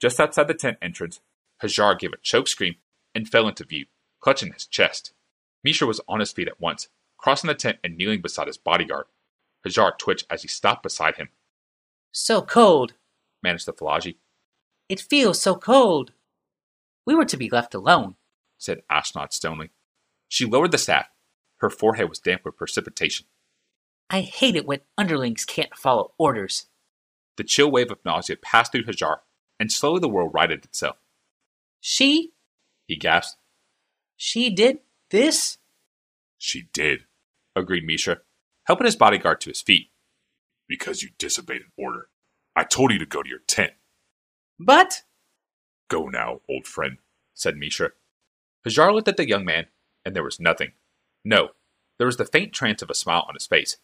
Just 0.00 0.20
outside 0.20 0.46
the 0.46 0.54
tent 0.54 0.78
entrance, 0.80 1.20
Hajar 1.62 1.98
gave 1.98 2.12
a 2.12 2.18
choke 2.18 2.48
scream 2.48 2.76
and 3.14 3.28
fell 3.28 3.48
into 3.48 3.64
view, 3.64 3.86
clutching 4.20 4.52
his 4.52 4.66
chest. 4.66 5.12
Mishra 5.64 5.86
was 5.86 6.00
on 6.08 6.20
his 6.20 6.32
feet 6.32 6.48
at 6.48 6.60
once, 6.60 6.88
crossing 7.16 7.48
the 7.48 7.54
tent 7.54 7.78
and 7.82 7.96
kneeling 7.96 8.20
beside 8.20 8.46
his 8.46 8.58
bodyguard. 8.58 9.06
Hajar 9.64 9.96
twitched 9.98 10.26
as 10.30 10.42
he 10.42 10.48
stopped 10.48 10.82
beside 10.82 11.16
him. 11.16 11.30
So 12.12 12.42
cold, 12.42 12.94
managed 13.42 13.66
the 13.66 13.72
Falaji. 13.72 14.16
It 14.88 15.00
feels 15.00 15.40
so 15.40 15.56
cold. 15.56 16.12
We 17.04 17.14
were 17.14 17.24
to 17.24 17.36
be 17.36 17.50
left 17.50 17.74
alone, 17.74 18.16
said 18.58 18.82
Ashnod 18.90 19.32
stonily. 19.32 19.70
She 20.28 20.44
lowered 20.44 20.72
the 20.72 20.78
staff. 20.78 21.08
Her 21.58 21.70
forehead 21.70 22.08
was 22.08 22.18
damp 22.18 22.44
with 22.44 22.56
precipitation. 22.56 23.26
I 24.10 24.20
hate 24.20 24.56
it 24.56 24.66
when 24.66 24.80
underlings 24.96 25.44
can't 25.44 25.74
follow 25.76 26.12
orders. 26.18 26.66
The 27.36 27.44
chill 27.44 27.70
wave 27.70 27.90
of 27.90 28.04
nausea 28.04 28.36
passed 28.36 28.72
through 28.72 28.84
Hajar, 28.84 29.18
and 29.58 29.72
slowly 29.72 30.00
the 30.00 30.08
world 30.08 30.32
righted 30.32 30.64
itself. 30.64 30.96
She? 31.88 32.32
He 32.88 32.96
gasped. 32.96 33.38
She 34.16 34.50
did 34.50 34.80
this? 35.10 35.58
She 36.36 36.68
did, 36.72 37.04
agreed 37.54 37.86
Mishra, 37.86 38.22
helping 38.64 38.86
his 38.86 38.96
bodyguard 38.96 39.40
to 39.42 39.50
his 39.50 39.62
feet. 39.62 39.90
Because 40.66 41.04
you 41.04 41.10
disobeyed 41.16 41.60
an 41.60 41.70
order. 41.78 42.08
I 42.56 42.64
told 42.64 42.90
you 42.90 42.98
to 42.98 43.06
go 43.06 43.22
to 43.22 43.28
your 43.28 43.38
tent. 43.46 43.74
But. 44.58 45.04
Go 45.88 46.08
now, 46.08 46.40
old 46.48 46.66
friend, 46.66 46.98
said 47.34 47.56
Mishra. 47.56 47.90
Hajar 48.66 48.92
looked 48.92 49.06
at 49.06 49.16
the 49.16 49.28
young 49.28 49.44
man, 49.44 49.66
and 50.04 50.16
there 50.16 50.24
was 50.24 50.40
nothing. 50.40 50.72
No, 51.24 51.50
there 51.98 52.08
was 52.08 52.16
the 52.16 52.24
faint 52.24 52.52
trance 52.52 52.82
of 52.82 52.90
a 52.90 52.94
smile 52.94 53.24
on 53.28 53.34
his 53.34 53.46
face. 53.46 53.76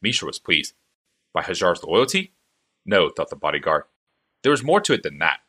Mishra 0.00 0.26
was 0.26 0.38
pleased. 0.38 0.74
By 1.34 1.42
Hajar's 1.42 1.82
loyalty? 1.82 2.32
No, 2.86 3.10
thought 3.10 3.30
the 3.30 3.34
bodyguard. 3.34 3.86
There 4.44 4.52
was 4.52 4.62
more 4.62 4.80
to 4.82 4.92
it 4.92 5.02
than 5.02 5.18
that. 5.18 5.40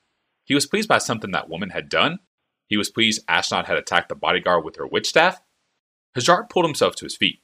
He 0.44 0.54
was 0.54 0.66
pleased 0.66 0.90
by 0.90 0.98
something 0.98 1.32
that 1.32 1.50
woman 1.50 1.70
had 1.70 1.90
done. 1.90 2.20
He 2.68 2.78
was 2.78 2.90
pleased 2.90 3.26
Ashnod 3.28 3.66
had 3.66 3.78
attacked 3.78 4.10
the 4.10 4.16
bodyguard 4.16 4.64
with 4.64 4.78
her 4.78 4.88
witch 4.88 5.08
staff. 5.08 5.42
Hajar 6.16 6.50
pulled 6.50 6.66
himself 6.66 6.96
to 6.96 7.06
his 7.06 7.16
feet. 7.16 7.42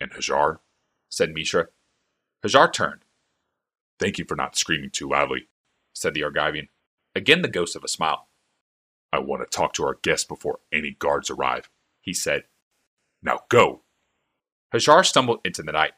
And 0.00 0.12
Hajar? 0.12 0.58
said 1.08 1.34
Mishra. 1.34 1.68
Hajar 2.44 2.72
turned. 2.72 3.04
Thank 3.98 4.18
you 4.18 4.24
for 4.24 4.36
not 4.36 4.56
screaming 4.56 4.90
too 4.90 5.08
loudly, 5.08 5.48
said 5.92 6.14
the 6.14 6.22
Argivian, 6.22 6.68
again 7.14 7.42
the 7.42 7.48
ghost 7.48 7.76
of 7.76 7.84
a 7.84 7.88
smile. 7.88 8.28
I 9.12 9.18
want 9.18 9.42
to 9.42 9.56
talk 9.56 9.72
to 9.74 9.84
our 9.84 9.98
guest 10.02 10.28
before 10.28 10.60
any 10.72 10.92
guards 10.92 11.30
arrive, 11.30 11.68
he 12.00 12.14
said. 12.14 12.44
Now 13.22 13.40
go! 13.50 13.82
Hajar 14.72 15.04
stumbled 15.04 15.40
into 15.44 15.62
the 15.62 15.72
night. 15.72 15.92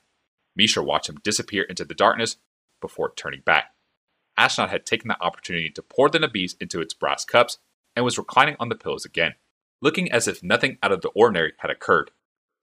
Mishra 0.57 0.83
watched 0.83 1.09
him 1.09 1.21
disappear 1.23 1.63
into 1.63 1.85
the 1.85 1.95
darkness 1.95 2.37
before 2.81 3.13
turning 3.15 3.43
back. 3.43 3.72
Ashnod 4.39 4.71
had 4.71 4.87
taken 4.87 5.09
the 5.09 5.23
opportunity 5.23 5.71
to 5.71 5.83
pour 5.83 6.09
the 6.09 6.19
Nabis 6.19 6.55
into 6.61 6.81
its 6.81 6.95
brass 6.95 7.25
cups 7.25 7.59
and 7.95 8.05
was 8.05 8.19
reclining 8.19 8.57
on 8.59 8.69
the 8.69 8.75
pillows 8.75 9.05
again, 9.05 9.35
looking 9.81 10.11
as 10.11 10.27
if 10.27 10.43
nothing 10.43 10.79
out 10.83 10.93
of 10.93 11.03
the 11.03 11.11
ordinary 11.11 11.53
had 11.59 11.71
occurred. 11.71 12.11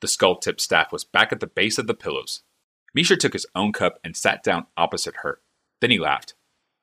The 0.01 0.07
skull 0.07 0.37
tipped 0.37 0.61
staff 0.61 0.91
was 0.91 1.03
back 1.03 1.31
at 1.31 1.39
the 1.39 1.47
base 1.47 1.77
of 1.77 1.87
the 1.87 1.93
pillows. 1.93 2.43
Mishra 2.93 3.17
took 3.17 3.33
his 3.33 3.45
own 3.53 3.71
cup 3.71 3.99
and 4.03 4.15
sat 4.15 4.43
down 4.43 4.65
opposite 4.75 5.17
her. 5.23 5.41
Then 5.81 5.91
he 5.91 5.99
laughed. 5.99 6.33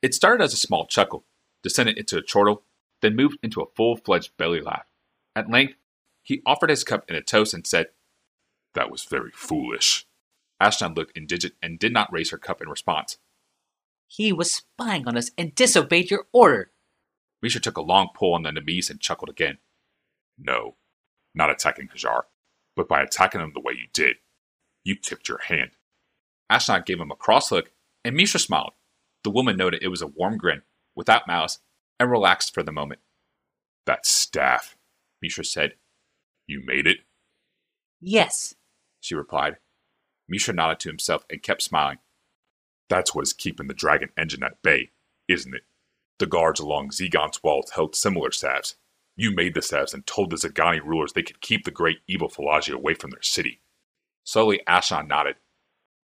It 0.02 0.14
started 0.14 0.44
as 0.44 0.52
a 0.52 0.58
small 0.58 0.86
chuckle, 0.86 1.24
descended 1.62 1.98
into 1.98 2.18
a 2.18 2.22
chortle, 2.22 2.62
then 3.00 3.16
moved 3.16 3.38
into 3.42 3.60
a 3.60 3.70
full 3.74 3.96
fledged 3.96 4.36
belly 4.36 4.60
laugh. 4.60 4.86
At 5.34 5.50
length, 5.50 5.74
he 6.22 6.42
offered 6.46 6.70
his 6.70 6.84
cup 6.84 7.04
in 7.08 7.16
a 7.16 7.22
toast 7.22 7.54
and 7.54 7.66
said, 7.66 7.88
That 8.74 8.90
was 8.90 9.04
very 9.04 9.30
foolish. 9.32 10.06
Ashnod 10.60 10.96
looked 10.96 11.16
indigent 11.16 11.54
and 11.62 11.78
did 11.78 11.92
not 11.92 12.12
raise 12.12 12.30
her 12.30 12.38
cup 12.38 12.62
in 12.62 12.68
response. 12.68 13.18
He 14.08 14.32
was 14.32 14.52
spying 14.54 15.06
on 15.06 15.16
us 15.16 15.30
and 15.36 15.54
disobeyed 15.54 16.10
your 16.10 16.26
order. 16.32 16.72
Mishra 17.42 17.60
took 17.60 17.76
a 17.76 17.82
long 17.82 18.08
pull 18.14 18.34
on 18.34 18.42
the 18.42 18.52
Nabis 18.52 18.90
and 18.90 19.00
chuckled 19.00 19.28
again. 19.28 19.58
No, 20.38 20.76
not 21.34 21.50
attacking 21.50 21.88
Hajar, 21.88 22.22
but 22.74 22.88
by 22.88 23.02
attacking 23.02 23.40
him 23.40 23.52
the 23.54 23.60
way 23.60 23.72
you 23.72 23.88
did. 23.92 24.16
You 24.84 24.96
tipped 24.96 25.28
your 25.28 25.40
hand. 25.48 25.72
Ashnod 26.50 26.86
gave 26.86 27.00
him 27.00 27.10
a 27.10 27.16
cross 27.16 27.50
look, 27.50 27.72
and 28.04 28.14
Mishra 28.14 28.38
smiled. 28.38 28.72
The 29.24 29.30
woman 29.30 29.56
noted 29.56 29.82
it 29.82 29.88
was 29.88 30.02
a 30.02 30.06
warm 30.06 30.38
grin, 30.38 30.62
without 30.94 31.26
malice, 31.26 31.58
and 31.98 32.10
relaxed 32.10 32.54
for 32.54 32.62
the 32.62 32.72
moment. 32.72 33.00
That 33.86 34.06
staff, 34.06 34.76
Mishra 35.20 35.44
said. 35.44 35.74
You 36.46 36.62
made 36.64 36.86
it? 36.86 36.98
Yes, 38.00 38.54
she 39.00 39.14
replied. 39.14 39.56
Mishra 40.28 40.54
nodded 40.54 40.80
to 40.80 40.88
himself 40.88 41.24
and 41.30 41.42
kept 41.42 41.62
smiling. 41.62 41.98
That's 42.88 43.14
what 43.14 43.22
is 43.22 43.32
keeping 43.32 43.66
the 43.66 43.74
dragon 43.74 44.10
engine 44.16 44.42
at 44.42 44.62
bay, 44.62 44.90
isn't 45.28 45.54
it? 45.54 45.62
The 46.18 46.26
guards 46.26 46.60
along 46.60 46.90
Zegon's 46.90 47.42
walls 47.42 47.70
held 47.70 47.94
similar 47.94 48.30
staves. 48.30 48.76
You 49.16 49.30
made 49.30 49.54
the 49.54 49.62
staves 49.62 49.94
and 49.94 50.06
told 50.06 50.30
the 50.30 50.36
Zagani 50.36 50.80
rulers 50.80 51.12
they 51.12 51.22
could 51.22 51.40
keep 51.40 51.64
the 51.64 51.70
great 51.70 51.98
evil 52.06 52.28
Falaji 52.28 52.72
away 52.72 52.94
from 52.94 53.10
their 53.10 53.22
city. 53.22 53.60
Slowly, 54.24 54.60
Ashnod 54.68 55.08
nodded. 55.08 55.36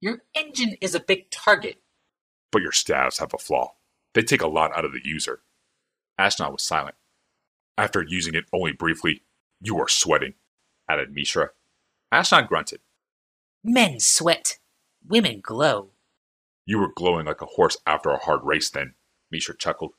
Your 0.01 0.23
engine 0.35 0.77
is 0.81 0.95
a 0.95 1.01
big 1.01 1.31
target. 1.31 1.81
But 2.51 2.63
your 2.63 2.73
staves 2.73 3.19
have 3.19 3.35
a 3.35 3.39
flaw. 3.39 3.75
They 4.15 4.23
take 4.23 4.43
a 4.43 4.49
lot 4.49 4.77
out 4.77 4.85
of 4.85 4.93
the 4.93 5.01
user. 5.05 5.41
Ashnod 6.21 6.53
was 6.53 6.63
silent. 6.63 6.97
After 7.79 8.05
using 8.07 8.35
it 8.35 8.45
only 8.53 8.73
briefly, 8.73 9.23
you 9.61 9.79
are 9.79 9.89
sweating, 9.89 10.35
added 10.89 11.13
Mishra. 11.13 11.51
Ashnod 12.13 12.49
grunted. 12.49 12.81
Men 13.65 14.01
sweat. 14.01 14.59
Women 15.07 15.41
glow. 15.41 15.92
You 16.65 16.79
were 16.79 16.93
glowing 16.95 17.27
like 17.27 17.43
a 17.43 17.47
horse 17.47 17.77
after 17.87 18.11
a 18.11 18.19
hard 18.19 18.41
race 18.45 18.71
then, 18.71 18.95
Mishra 19.31 19.57
chuckled. 19.57 19.93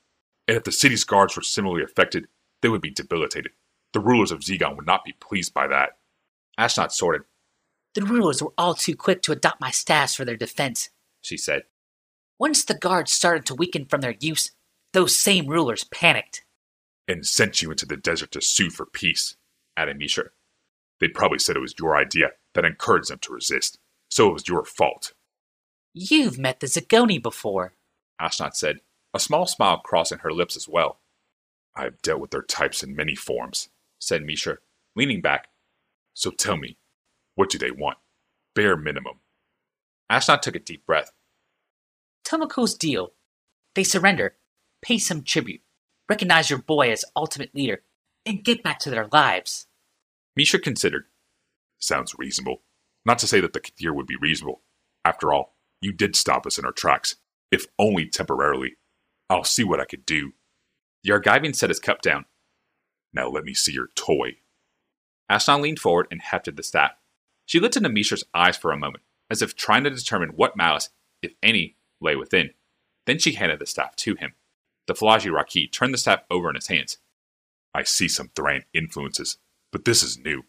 And 0.47 0.57
if 0.57 0.63
the 0.63 0.71
city's 0.71 1.03
guards 1.03 1.35
were 1.35 1.41
similarly 1.41 1.83
affected, 1.83 2.27
they 2.61 2.69
would 2.69 2.81
be 2.81 2.91
debilitated. 2.91 3.51
The 3.93 3.99
rulers 3.99 4.31
of 4.31 4.39
Zegon 4.39 4.75
would 4.75 4.85
not 4.85 5.05
be 5.05 5.13
pleased 5.19 5.53
by 5.53 5.67
that. 5.67 5.97
Ashnod 6.59 6.91
sorted. 6.91 7.23
The 7.93 8.03
rulers 8.03 8.41
were 8.41 8.53
all 8.57 8.73
too 8.73 8.95
quick 8.95 9.21
to 9.23 9.31
adopt 9.31 9.61
my 9.61 9.69
staffs 9.69 10.15
for 10.15 10.25
their 10.25 10.37
defense, 10.37 10.89
she 11.21 11.37
said. 11.37 11.63
Once 12.39 12.65
the 12.65 12.73
guards 12.73 13.11
started 13.11 13.45
to 13.45 13.55
weaken 13.55 13.85
from 13.85 14.01
their 14.01 14.15
use, 14.19 14.51
those 14.93 15.19
same 15.19 15.47
rulers 15.47 15.83
panicked. 15.85 16.43
And 17.07 17.25
sent 17.25 17.61
you 17.61 17.69
into 17.71 17.85
the 17.85 17.97
desert 17.97 18.31
to 18.31 18.41
sue 18.41 18.69
for 18.69 18.85
peace, 18.85 19.35
added 19.77 19.97
Mishra. 19.97 20.25
They 20.99 21.07
probably 21.07 21.39
said 21.39 21.55
it 21.55 21.61
was 21.61 21.75
your 21.77 21.95
idea 21.95 22.31
that 22.53 22.65
encouraged 22.65 23.09
them 23.09 23.19
to 23.19 23.33
resist, 23.33 23.77
so 24.09 24.29
it 24.29 24.33
was 24.33 24.47
your 24.47 24.63
fault. 24.63 25.13
You've 25.93 26.39
met 26.39 26.59
the 26.59 26.67
Zagoni 26.67 27.21
before, 27.21 27.73
Ashnod 28.19 28.55
said, 28.55 28.77
a 29.13 29.19
small 29.19 29.45
smile 29.45 29.77
crossing 29.77 30.19
her 30.19 30.31
lips 30.31 30.55
as 30.55 30.67
well. 30.67 30.99
I 31.75 31.83
have 31.83 32.01
dealt 32.01 32.19
with 32.19 32.31
their 32.31 32.41
types 32.41 32.81
in 32.81 32.95
many 32.95 33.15
forms, 33.15 33.69
said 33.99 34.23
Mishra, 34.23 34.57
leaning 34.95 35.21
back. 35.21 35.49
So 36.13 36.31
tell 36.31 36.57
me, 36.57 36.77
what 37.35 37.49
do 37.49 37.57
they 37.57 37.71
want? 37.71 37.97
Bare 38.55 38.77
minimum. 38.77 39.19
Ashnod 40.11 40.41
took 40.41 40.55
a 40.55 40.59
deep 40.59 40.85
breath. 40.85 41.11
Tomakul's 42.23 42.75
deal. 42.75 43.13
They 43.75 43.83
surrender, 43.83 44.35
pay 44.81 44.97
some 44.97 45.23
tribute, 45.23 45.61
recognize 46.09 46.49
your 46.49 46.59
boy 46.59 46.91
as 46.91 47.05
ultimate 47.15 47.53
leader, 47.55 47.83
and 48.25 48.43
get 48.43 48.63
back 48.63 48.79
to 48.79 48.89
their 48.89 49.07
lives. 49.11 49.67
Mishra 50.35 50.59
considered. 50.59 51.05
Sounds 51.79 52.15
reasonable. 52.17 52.61
Not 53.05 53.19
to 53.19 53.27
say 53.27 53.39
that 53.41 53.53
the 53.53 53.59
Kadir 53.59 53.93
would 53.93 54.07
be 54.07 54.15
reasonable. 54.15 54.61
After 55.03 55.33
all, 55.33 55.52
you 55.83 55.91
did 55.91 56.15
stop 56.15 56.45
us 56.45 56.57
in 56.57 56.65
our 56.65 56.71
tracks, 56.71 57.15
if 57.51 57.67
only 57.77 58.07
temporarily. 58.07 58.75
I'll 59.29 59.43
see 59.43 59.63
what 59.63 59.79
I 59.79 59.85
could 59.85 60.05
do. 60.05 60.33
The 61.03 61.11
Argivian 61.11 61.55
set 61.55 61.69
his 61.69 61.79
cup 61.79 62.01
down. 62.01 62.25
Now 63.13 63.27
let 63.27 63.43
me 63.43 63.53
see 63.53 63.73
your 63.73 63.89
toy. 63.95 64.37
Ashnod 65.31 65.61
leaned 65.61 65.79
forward 65.79 66.07
and 66.11 66.21
hefted 66.21 66.55
the 66.55 66.63
staff. 66.63 66.91
She 67.45 67.59
looked 67.59 67.75
into 67.75 67.89
Mishra's 67.89 68.23
eyes 68.33 68.57
for 68.57 68.71
a 68.71 68.77
moment, 68.77 69.03
as 69.29 69.41
if 69.41 69.55
trying 69.55 69.83
to 69.83 69.89
determine 69.89 70.29
what 70.29 70.57
malice, 70.57 70.89
if 71.21 71.33
any, 71.41 71.75
lay 71.99 72.15
within. 72.15 72.51
Then 73.05 73.19
she 73.19 73.33
handed 73.33 73.59
the 73.59 73.65
staff 73.65 73.95
to 73.97 74.15
him. 74.15 74.33
The 74.87 74.93
Falaji 74.93 75.31
Raki 75.31 75.67
turned 75.67 75.93
the 75.93 75.97
staff 75.97 76.21
over 76.29 76.49
in 76.49 76.55
his 76.55 76.67
hands. 76.67 76.97
I 77.73 77.83
see 77.83 78.07
some 78.07 78.29
Thran 78.29 78.63
influences, 78.73 79.37
but 79.71 79.85
this 79.85 80.03
is 80.03 80.17
new. 80.17 80.43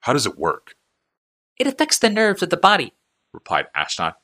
How 0.00 0.12
does 0.12 0.26
it 0.26 0.38
work? 0.38 0.74
It 1.58 1.66
affects 1.66 1.98
the 1.98 2.10
nerves 2.10 2.42
of 2.42 2.50
the 2.50 2.56
body, 2.56 2.92
replied 3.32 3.66
Ashnod. 3.76 4.14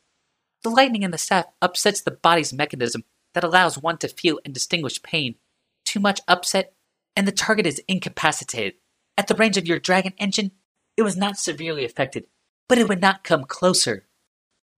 The 0.63 0.71
lightning 0.71 1.03
in 1.03 1.11
the 1.11 1.19
staff 1.19 1.47
upsets 1.63 2.01
the 2.01 2.11
body's 2.11 2.53
mechanism 2.53 3.05
that 3.35 3.45
allows 3.45 3.79
one 3.79 3.99
to 3.99 4.09
feel 4.09 4.41
and 4.45 4.53
distinguish 4.53 5.03
pain. 5.03 5.37
Too 5.85 6.01
much 6.01 6.21
upset, 6.29 6.75
and 7.17 7.27
the 7.27 7.33
target 7.33 7.67
is 7.67 7.83
incapacitated. 7.89 8.75
At 9.17 9.27
the 9.27 9.35
range 9.35 9.57
of 9.57 9.67
your 9.67 9.79
dragon 9.79 10.13
engine, 10.19 10.53
it 10.97 11.03
was 11.03 11.17
not 11.17 11.39
severely 11.39 11.85
affected, 11.85 12.27
but 12.69 12.79
it 12.79 12.89
would 12.89 13.01
not 13.01 13.25
come 13.25 13.45
closer. 13.45 14.07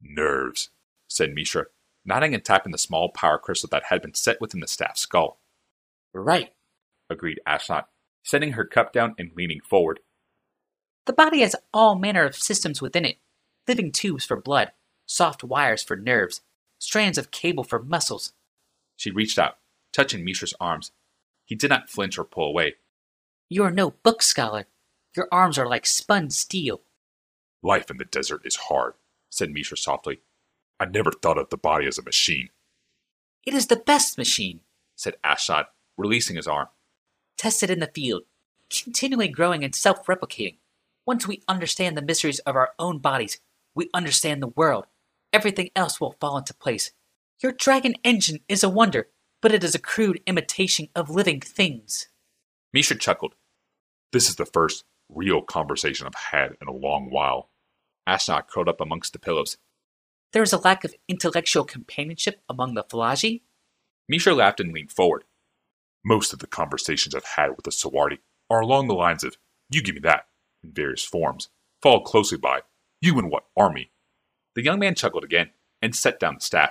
Nerves, 0.01 0.71
said 1.09 1.35
Mishra, 1.35 1.67
nodding 2.05 2.35
and 2.35 2.45
tapping 2.45 2.73
the 2.73 2.79
small 2.79 3.11
power 3.11 3.39
crystal 3.39 3.69
that 3.73 3.85
had 3.85 4.03
been 4.03 4.15
set 4.15 4.41
within 4.41 4.61
the 4.61 4.69
staff's 4.69 5.01
skull. 5.01 5.41
Right, 6.13 6.53
agreed 7.11 7.41
Ashnod, 7.47 7.85
setting 8.23 8.53
her 8.53 8.65
cup 8.65 8.93
down 8.93 9.15
and 9.19 9.31
leaning 9.37 9.61
forward. 9.61 10.01
The 11.07 11.13
body 11.13 11.41
has 11.41 11.57
all 11.73 11.97
manner 11.97 12.25
of 12.25 12.37
systems 12.37 12.81
within 12.81 13.05
it 13.05 13.19
living 13.69 13.93
tubes 13.93 14.25
for 14.25 14.37
blood, 14.37 14.73
soft 15.13 15.45
wires 15.45 15.83
for 15.83 15.97
nerves, 15.97 16.41
strands 16.79 17.19
of 17.19 17.31
cable 17.31 17.65
for 17.65 17.83
muscles. 17.83 18.33
She 18.97 19.11
reached 19.11 19.39
out, 19.39 19.59
touching 19.93 20.25
Mishra's 20.25 20.55
arms. 20.59 20.91
He 21.45 21.55
did 21.55 21.71
not 21.71 21.91
flinch 21.91 22.19
or 22.19 22.25
pull 22.25 22.49
away. 22.49 22.77
You 23.49 23.63
are 23.65 23.71
no 23.71 23.91
book 23.91 24.23
scholar. 24.23 24.67
Your 25.15 25.29
arms 25.31 25.59
are 25.59 25.69
like 25.69 25.87
spun 25.87 26.31
steel. 26.31 26.81
Life 27.63 27.91
in 27.91 27.99
the 27.99 28.05
desert 28.05 28.43
is 28.45 28.57
hard, 28.57 28.95
said 29.31 29.51
Mishra 29.51 29.77
softly. 29.77 30.21
I 30.81 30.87
never 30.87 31.13
thought 31.13 31.39
of 31.39 31.51
the 31.51 31.59
body 31.59 31.87
as 31.87 31.99
a 31.99 32.03
machine. 32.03 32.49
It 33.45 33.55
is 33.55 33.67
the 33.67 33.77
best 33.77 34.17
machine, 34.17 34.61
said 34.97 35.17
Ashnod, 35.23 35.67
releasing 35.99 36.37
his 36.37 36.47
arm. 36.47 36.69
Tested 37.37 37.71
in 37.71 37.81
the 37.81 37.91
field, 37.95 38.23
continually 38.71 39.29
growing 39.29 39.63
and 39.63 39.75
self 39.75 40.07
replicating. 40.07 40.57
Once 41.05 41.27
we 41.29 41.43
understand 41.49 41.97
the 41.97 42.03
mysteries 42.03 42.39
of 42.41 42.57
our 42.57 42.71
own 42.79 42.99
bodies, 42.99 43.39
we 43.75 43.91
understand 43.93 44.43
the 44.43 44.49
world. 44.49 44.87
Everything 45.33 45.71
else 45.75 46.01
will 46.01 46.17
fall 46.21 46.37
into 46.37 46.55
place. 46.55 46.93
Your 47.43 47.53
dragon 47.53 47.95
engine 48.05 48.41
is 48.49 48.63
a 48.63 48.69
wonder, 48.69 49.09
but 49.41 49.53
it 49.53 49.65
is 49.65 49.75
a 49.75 49.81
crude 49.81 50.21
imitation 50.27 50.89
of 50.95 51.11
living 51.11 51.41
things. 51.41 52.09
Mishra 52.73 52.97
chuckled. 52.97 53.35
This 54.13 54.29
is 54.29 54.37
the 54.37 54.47
first 54.47 54.85
real 55.09 55.43
conversation 55.43 56.07
I've 56.07 56.33
had 56.33 56.57
in 56.61 56.69
a 56.69 56.73
long 56.73 57.11
while. 57.11 57.51
Ashnod 58.09 58.49
curled 58.49 58.69
up 58.69 58.81
amongst 58.81 59.13
the 59.13 59.19
pillows. 59.19 59.57
There 60.33 60.43
is 60.43 60.53
a 60.53 60.59
lack 60.59 60.85
of 60.85 60.95
intellectual 61.09 61.65
companionship 61.65 62.41
among 62.49 62.75
the 62.75 62.85
Falaji? 62.85 63.43
Mishra 64.09 64.35
laughed 64.35 64.61
and 64.61 64.73
leaned 64.73 64.93
forward. 64.93 65.25
Most 66.05 66.33
of 66.33 66.41
the 66.41 66.47
conversations 66.47 67.15
I've 67.15 67.25
had 67.37 67.51
with 67.51 67.65
the 67.65 67.71
Sawardi 67.71 68.19
are 68.51 68.61
along 68.61 68.89
the 68.89 68.95
lines 68.95 69.25
of, 69.25 69.37
you 69.71 69.83
give 69.83 69.95
me 69.95 70.01
that, 70.03 70.27
in 70.63 70.73
various 70.73 71.05
forms, 71.05 71.49
followed 71.83 72.05
closely 72.05 72.39
by, 72.39 72.61
you 73.01 73.19
and 73.19 73.31
what 73.31 73.45
army? 73.57 73.93
The 74.55 74.63
young 74.63 74.79
man 74.79 74.95
chuckled 74.95 75.25
again. 75.25 75.51
and 75.81 75.97
set 75.97 76.21
down 76.21 76.35
the 76.35 76.41
staff. 76.41 76.71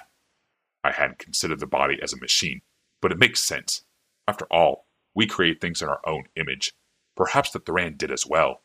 I 0.85 0.91
hadn't 0.91 1.19
considered 1.19 1.59
the 1.59 1.67
body 1.67 1.99
as 2.01 2.13
a 2.13 2.17
machine, 2.17 2.61
but 3.01 3.11
it 3.11 3.19
makes 3.19 3.43
sense. 3.43 3.83
After 4.25 4.45
all, 4.45 4.87
we 5.13 5.27
create 5.27 5.59
things 5.59 5.81
in 5.81 5.89
our 5.89 5.99
own 6.05 6.23
image. 6.37 6.73
Perhaps 7.17 7.51
the 7.51 7.59
Thran 7.59 7.97
did 7.97 8.09
as 8.09 8.25
well. 8.25 8.61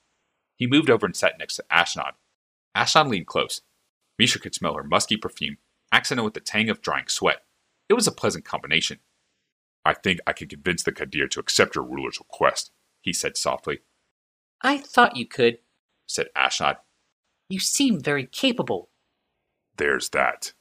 He 0.55 0.69
moved 0.69 0.89
over 0.89 1.05
and 1.05 1.17
sat 1.17 1.39
next 1.39 1.57
to 1.57 1.65
Ashnod. 1.71 2.13
Ashnod 2.77 3.09
leaned 3.09 3.27
close. 3.27 3.63
Mishra 4.19 4.41
could 4.41 4.55
smell 4.55 4.75
her 4.75 4.85
musky 4.85 5.17
perfume, 5.17 5.59
accented 5.91 6.25
with 6.25 6.35
the 6.35 6.41
tang 6.41 6.71
of 6.71 6.81
drying 6.81 7.09
sweat. 7.09 7.43
It 7.89 7.95
was 7.95 8.07
a 8.07 8.13
pleasant 8.13 8.45
combination. 8.45 9.01
I 9.85 9.95
think 9.95 10.21
I 10.27 10.33
can 10.33 10.49
convince 10.49 10.83
the 10.85 10.93
Kadir 10.93 11.29
to 11.29 11.41
accept 11.41 11.75
your 11.75 11.85
ruler's 11.85 12.19
request, 12.19 12.71
he 13.03 13.13
said 13.13 13.37
softly. 13.37 13.81
I 14.63 14.79
thought 14.79 15.17
you 15.17 15.27
could, 15.27 15.59
said 16.07 16.29
Ashnod. 16.37 16.77
You 17.49 17.61
seem 17.61 18.01
very 18.01 18.27
capable. 18.27 18.91
There's 19.77 20.09
that. 20.11 20.53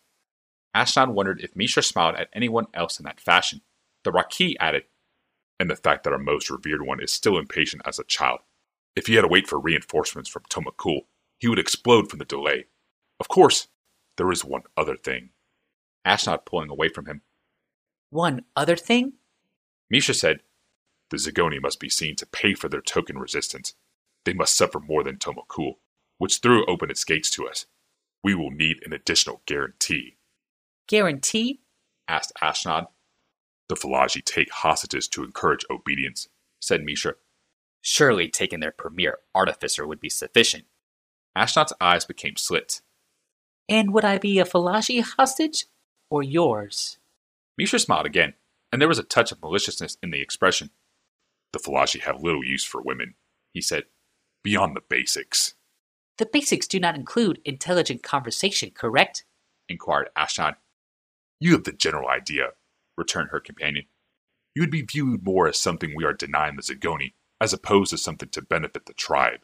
Ashnod 0.75 1.13
wondered 1.13 1.41
if 1.41 1.55
Mishra 1.55 1.81
smiled 1.81 2.15
at 2.15 2.29
anyone 2.33 2.67
else 2.73 2.99
in 2.99 3.05
that 3.05 3.21
fashion. 3.21 3.61
The 4.03 4.11
Rakhi 4.11 4.55
added, 4.59 4.83
And 5.59 5.69
the 5.69 5.75
fact 5.75 6.03
that 6.03 6.13
our 6.13 6.19
most 6.19 6.49
revered 6.49 6.85
one 6.85 7.01
is 7.01 7.11
still 7.11 7.37
impatient 7.37 7.81
as 7.85 7.97
a 7.97 8.03
child. 8.03 8.39
If 8.95 9.07
he 9.07 9.15
had 9.15 9.21
to 9.21 9.27
wait 9.27 9.47
for 9.47 9.59
reinforcements 9.59 10.29
from 10.29 10.43
Tomakul, 10.49 11.01
he 11.39 11.47
would 11.47 11.59
explode 11.59 12.09
from 12.09 12.19
the 12.19 12.25
delay. 12.25 12.65
Of 13.19 13.27
course, 13.27 13.67
there 14.17 14.31
is 14.31 14.43
one 14.43 14.63
other 14.75 14.95
thing. 14.95 15.29
Ashnod 16.05 16.45
pulling 16.45 16.69
away 16.69 16.89
from 16.89 17.05
him. 17.05 17.21
One 18.09 18.43
other 18.55 18.75
thing? 18.75 19.13
Mishra 19.89 20.13
said, 20.13 20.41
The 21.09 21.17
Zagoni 21.17 21.61
must 21.61 21.79
be 21.79 21.89
seen 21.89 22.15
to 22.17 22.25
pay 22.25 22.53
for 22.53 22.69
their 22.69 22.81
token 22.81 23.17
resistance. 23.17 23.73
They 24.25 24.33
must 24.33 24.55
suffer 24.55 24.79
more 24.79 25.03
than 25.03 25.17
Tomakul, 25.17 25.75
which 26.17 26.39
threw 26.39 26.65
open 26.65 26.89
its 26.89 27.03
gates 27.03 27.29
to 27.31 27.47
us. 27.47 27.65
We 28.25 28.33
will 28.33 28.49
need 28.49 28.81
an 28.83 28.91
additional 28.91 29.43
guarantee. 29.45 30.17
Guarantee? 30.87 31.61
asked 32.07 32.31
Ashnod. 32.41 32.87
The 33.69 33.75
Falaji 33.75 34.25
take 34.25 34.51
hostages 34.51 35.07
to 35.09 35.23
encourage 35.23 35.63
obedience, 35.69 36.27
said 36.59 36.83
Mishra. 36.83 37.13
Surely 37.81 38.27
taking 38.27 38.61
their 38.61 38.71
premier 38.71 39.19
artificer 39.35 39.85
would 39.85 39.99
be 39.99 40.09
sufficient. 40.09 40.65
Ashnod's 41.37 41.73
eyes 41.79 42.03
became 42.03 42.35
slits. 42.35 42.81
And 43.69 43.93
would 43.93 44.03
I 44.03 44.17
be 44.17 44.39
a 44.39 44.43
Falaji 44.43 45.03
hostage? 45.03 45.67
Or 46.09 46.23
yours? 46.23 46.97
Mishra 47.59 47.77
smiled 47.77 48.07
again, 48.07 48.33
and 48.71 48.81
there 48.81 48.89
was 48.89 48.97
a 48.97 49.03
touch 49.03 49.31
of 49.31 49.43
maliciousness 49.43 49.97
in 50.01 50.09
the 50.09 50.23
expression. 50.23 50.71
The 51.53 51.59
Falaji 51.59 52.01
have 52.01 52.23
little 52.23 52.43
use 52.43 52.63
for 52.63 52.81
women, 52.81 53.13
he 53.53 53.61
said, 53.61 53.83
beyond 54.41 54.75
the 54.75 54.81
basics. 54.81 55.53
The 56.17 56.25
basics 56.25 56.67
do 56.67 56.79
not 56.79 56.95
include 56.95 57.41
intelligent 57.43 58.03
conversation, 58.03 58.71
correct? 58.71 59.25
inquired 59.67 60.09
Ashnod. 60.17 60.55
You 61.39 61.53
have 61.53 61.63
the 61.63 61.73
general 61.73 62.07
idea, 62.07 62.51
returned 62.97 63.29
her 63.31 63.39
companion. 63.39 63.85
You 64.53 64.61
would 64.61 64.71
be 64.71 64.83
viewed 64.83 65.25
more 65.25 65.47
as 65.49 65.59
something 65.59 65.93
we 65.93 66.05
are 66.05 66.13
denying 66.13 66.55
the 66.55 66.61
Zagoni, 66.61 67.13
as 67.41 67.51
opposed 67.51 67.89
to 67.89 67.97
something 67.97 68.29
to 68.29 68.41
benefit 68.41 68.85
the 68.85 68.93
tribe. 68.93 69.41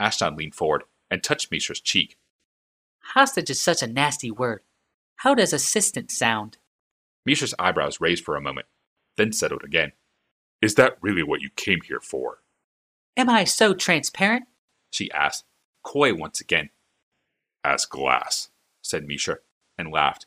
Ashnod 0.00 0.36
leaned 0.36 0.54
forward 0.54 0.84
and 1.10 1.22
touched 1.22 1.50
Mishra's 1.50 1.80
cheek. 1.80 2.16
Hostage 3.14 3.50
is 3.50 3.60
such 3.60 3.82
a 3.82 3.86
nasty 3.86 4.30
word. 4.30 4.62
How 5.16 5.34
does 5.34 5.52
assistant 5.52 6.10
sound? 6.10 6.56
Mishra's 7.26 7.54
eyebrows 7.58 8.00
raised 8.00 8.24
for 8.24 8.36
a 8.36 8.40
moment, 8.40 8.66
then 9.16 9.32
settled 9.32 9.64
again. 9.64 9.92
Is 10.62 10.76
that 10.76 10.96
really 11.00 11.22
what 11.22 11.40
you 11.40 11.50
came 11.56 11.80
here 11.82 12.00
for? 12.00 12.38
Am 13.16 13.28
I 13.28 13.44
so 13.44 13.74
transparent? 13.74 14.44
She 14.90 15.10
asked, 15.10 15.44
coy 15.88 16.12
once 16.12 16.38
again. 16.38 16.68
As 17.64 17.86
glass, 17.86 18.50
said 18.82 19.06
Mishra, 19.06 19.38
and 19.78 19.90
laughed. 19.90 20.26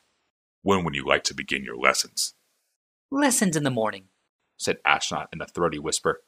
When 0.62 0.84
would 0.84 0.96
you 0.96 1.06
like 1.06 1.22
to 1.24 1.34
begin 1.34 1.62
your 1.62 1.76
lessons? 1.76 2.34
Lessons 3.12 3.56
in 3.56 3.62
the 3.62 3.70
morning, 3.70 4.06
said 4.56 4.78
Ashnod 4.84 5.28
in 5.32 5.40
a 5.40 5.46
throaty 5.46 5.78
whisper. 5.78 6.22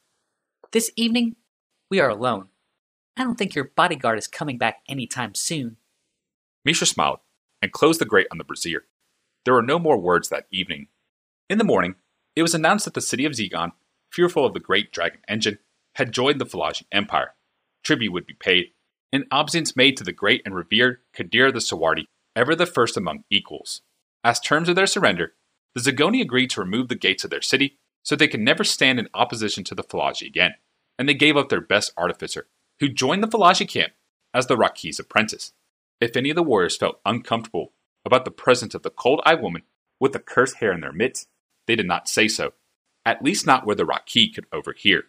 This 0.70 0.92
evening, 0.94 1.34
we 1.90 1.98
are 1.98 2.08
alone. 2.08 2.48
I 3.16 3.24
don't 3.24 3.36
think 3.36 3.56
your 3.56 3.72
bodyguard 3.74 4.18
is 4.18 4.28
coming 4.28 4.56
back 4.56 4.82
any 4.88 5.06
time 5.06 5.34
soon. 5.34 5.78
Mishra 6.64 6.86
smiled 6.86 7.18
and 7.60 7.72
closed 7.72 8.00
the 8.00 8.06
grate 8.06 8.28
on 8.30 8.38
the 8.38 8.44
brazier. 8.44 8.84
There 9.44 9.54
were 9.54 9.62
no 9.62 9.80
more 9.80 9.98
words 9.98 10.28
that 10.28 10.46
evening. 10.52 10.88
In 11.50 11.58
the 11.58 11.64
morning, 11.64 11.96
it 12.36 12.42
was 12.42 12.54
announced 12.54 12.84
that 12.84 12.94
the 12.94 13.00
city 13.00 13.24
of 13.24 13.32
Zegon, 13.32 13.72
fearful 14.12 14.46
of 14.46 14.54
the 14.54 14.60
great 14.60 14.92
dragon 14.92 15.20
engine, 15.26 15.58
had 15.94 16.12
joined 16.12 16.40
the 16.40 16.46
Falaji 16.46 16.84
Empire. 16.92 17.34
Tribute 17.82 18.12
would 18.12 18.26
be 18.26 18.34
paid, 18.34 18.70
and 19.14 19.26
obeisance 19.30 19.76
made 19.76 19.96
to 19.96 20.02
the 20.02 20.12
great 20.12 20.42
and 20.44 20.56
revered 20.56 20.98
Kadir 21.12 21.52
the 21.52 21.60
Sawardi, 21.60 22.06
ever 22.34 22.56
the 22.56 22.66
first 22.66 22.96
among 22.96 23.22
equals. 23.30 23.80
As 24.24 24.40
terms 24.40 24.68
of 24.68 24.74
their 24.74 24.88
surrender, 24.88 25.34
the 25.72 25.80
Zagoni 25.80 26.20
agreed 26.20 26.50
to 26.50 26.60
remove 26.60 26.88
the 26.88 26.96
gates 26.96 27.22
of 27.22 27.30
their 27.30 27.40
city 27.40 27.78
so 28.02 28.16
they 28.16 28.26
could 28.26 28.40
never 28.40 28.64
stand 28.64 28.98
in 28.98 29.08
opposition 29.14 29.62
to 29.64 29.74
the 29.76 29.84
Falaji 29.84 30.26
again, 30.26 30.54
and 30.98 31.08
they 31.08 31.14
gave 31.14 31.36
up 31.36 31.48
their 31.48 31.60
best 31.60 31.92
artificer, 31.96 32.48
who 32.80 32.88
joined 32.88 33.22
the 33.22 33.28
Falaji 33.28 33.68
camp 33.68 33.92
as 34.34 34.48
the 34.48 34.56
Rakhi's 34.56 34.98
apprentice. 34.98 35.52
If 36.00 36.16
any 36.16 36.30
of 36.30 36.36
the 36.36 36.42
warriors 36.42 36.76
felt 36.76 37.00
uncomfortable 37.06 37.72
about 38.04 38.24
the 38.24 38.32
presence 38.32 38.74
of 38.74 38.82
the 38.82 38.90
cold 38.90 39.22
eyed 39.24 39.40
woman 39.40 39.62
with 40.00 40.12
the 40.12 40.18
cursed 40.18 40.56
hair 40.56 40.72
in 40.72 40.80
their 40.80 40.92
midst, 40.92 41.28
they 41.68 41.76
did 41.76 41.86
not 41.86 42.08
say 42.08 42.26
so, 42.26 42.54
at 43.06 43.22
least 43.22 43.46
not 43.46 43.64
where 43.64 43.76
the 43.76 43.86
Rakhi 43.86 44.34
could 44.34 44.46
overhear. 44.52 45.04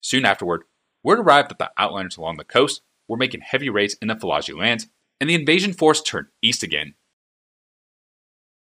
Soon 0.00 0.24
afterward, 0.24 0.62
word 1.04 1.18
arrived 1.18 1.50
that 1.50 1.58
the 1.58 1.70
outlanders 1.76 2.16
along 2.16 2.38
the 2.38 2.44
coast 2.44 2.80
were 3.10 3.16
making 3.16 3.40
heavy 3.40 3.68
raids 3.68 3.96
in 4.00 4.06
the 4.06 4.14
Falaji 4.14 4.56
lands, 4.56 4.86
and 5.20 5.28
the 5.28 5.34
invasion 5.34 5.72
force 5.72 6.00
turned 6.00 6.28
east 6.40 6.62
again 6.62 6.94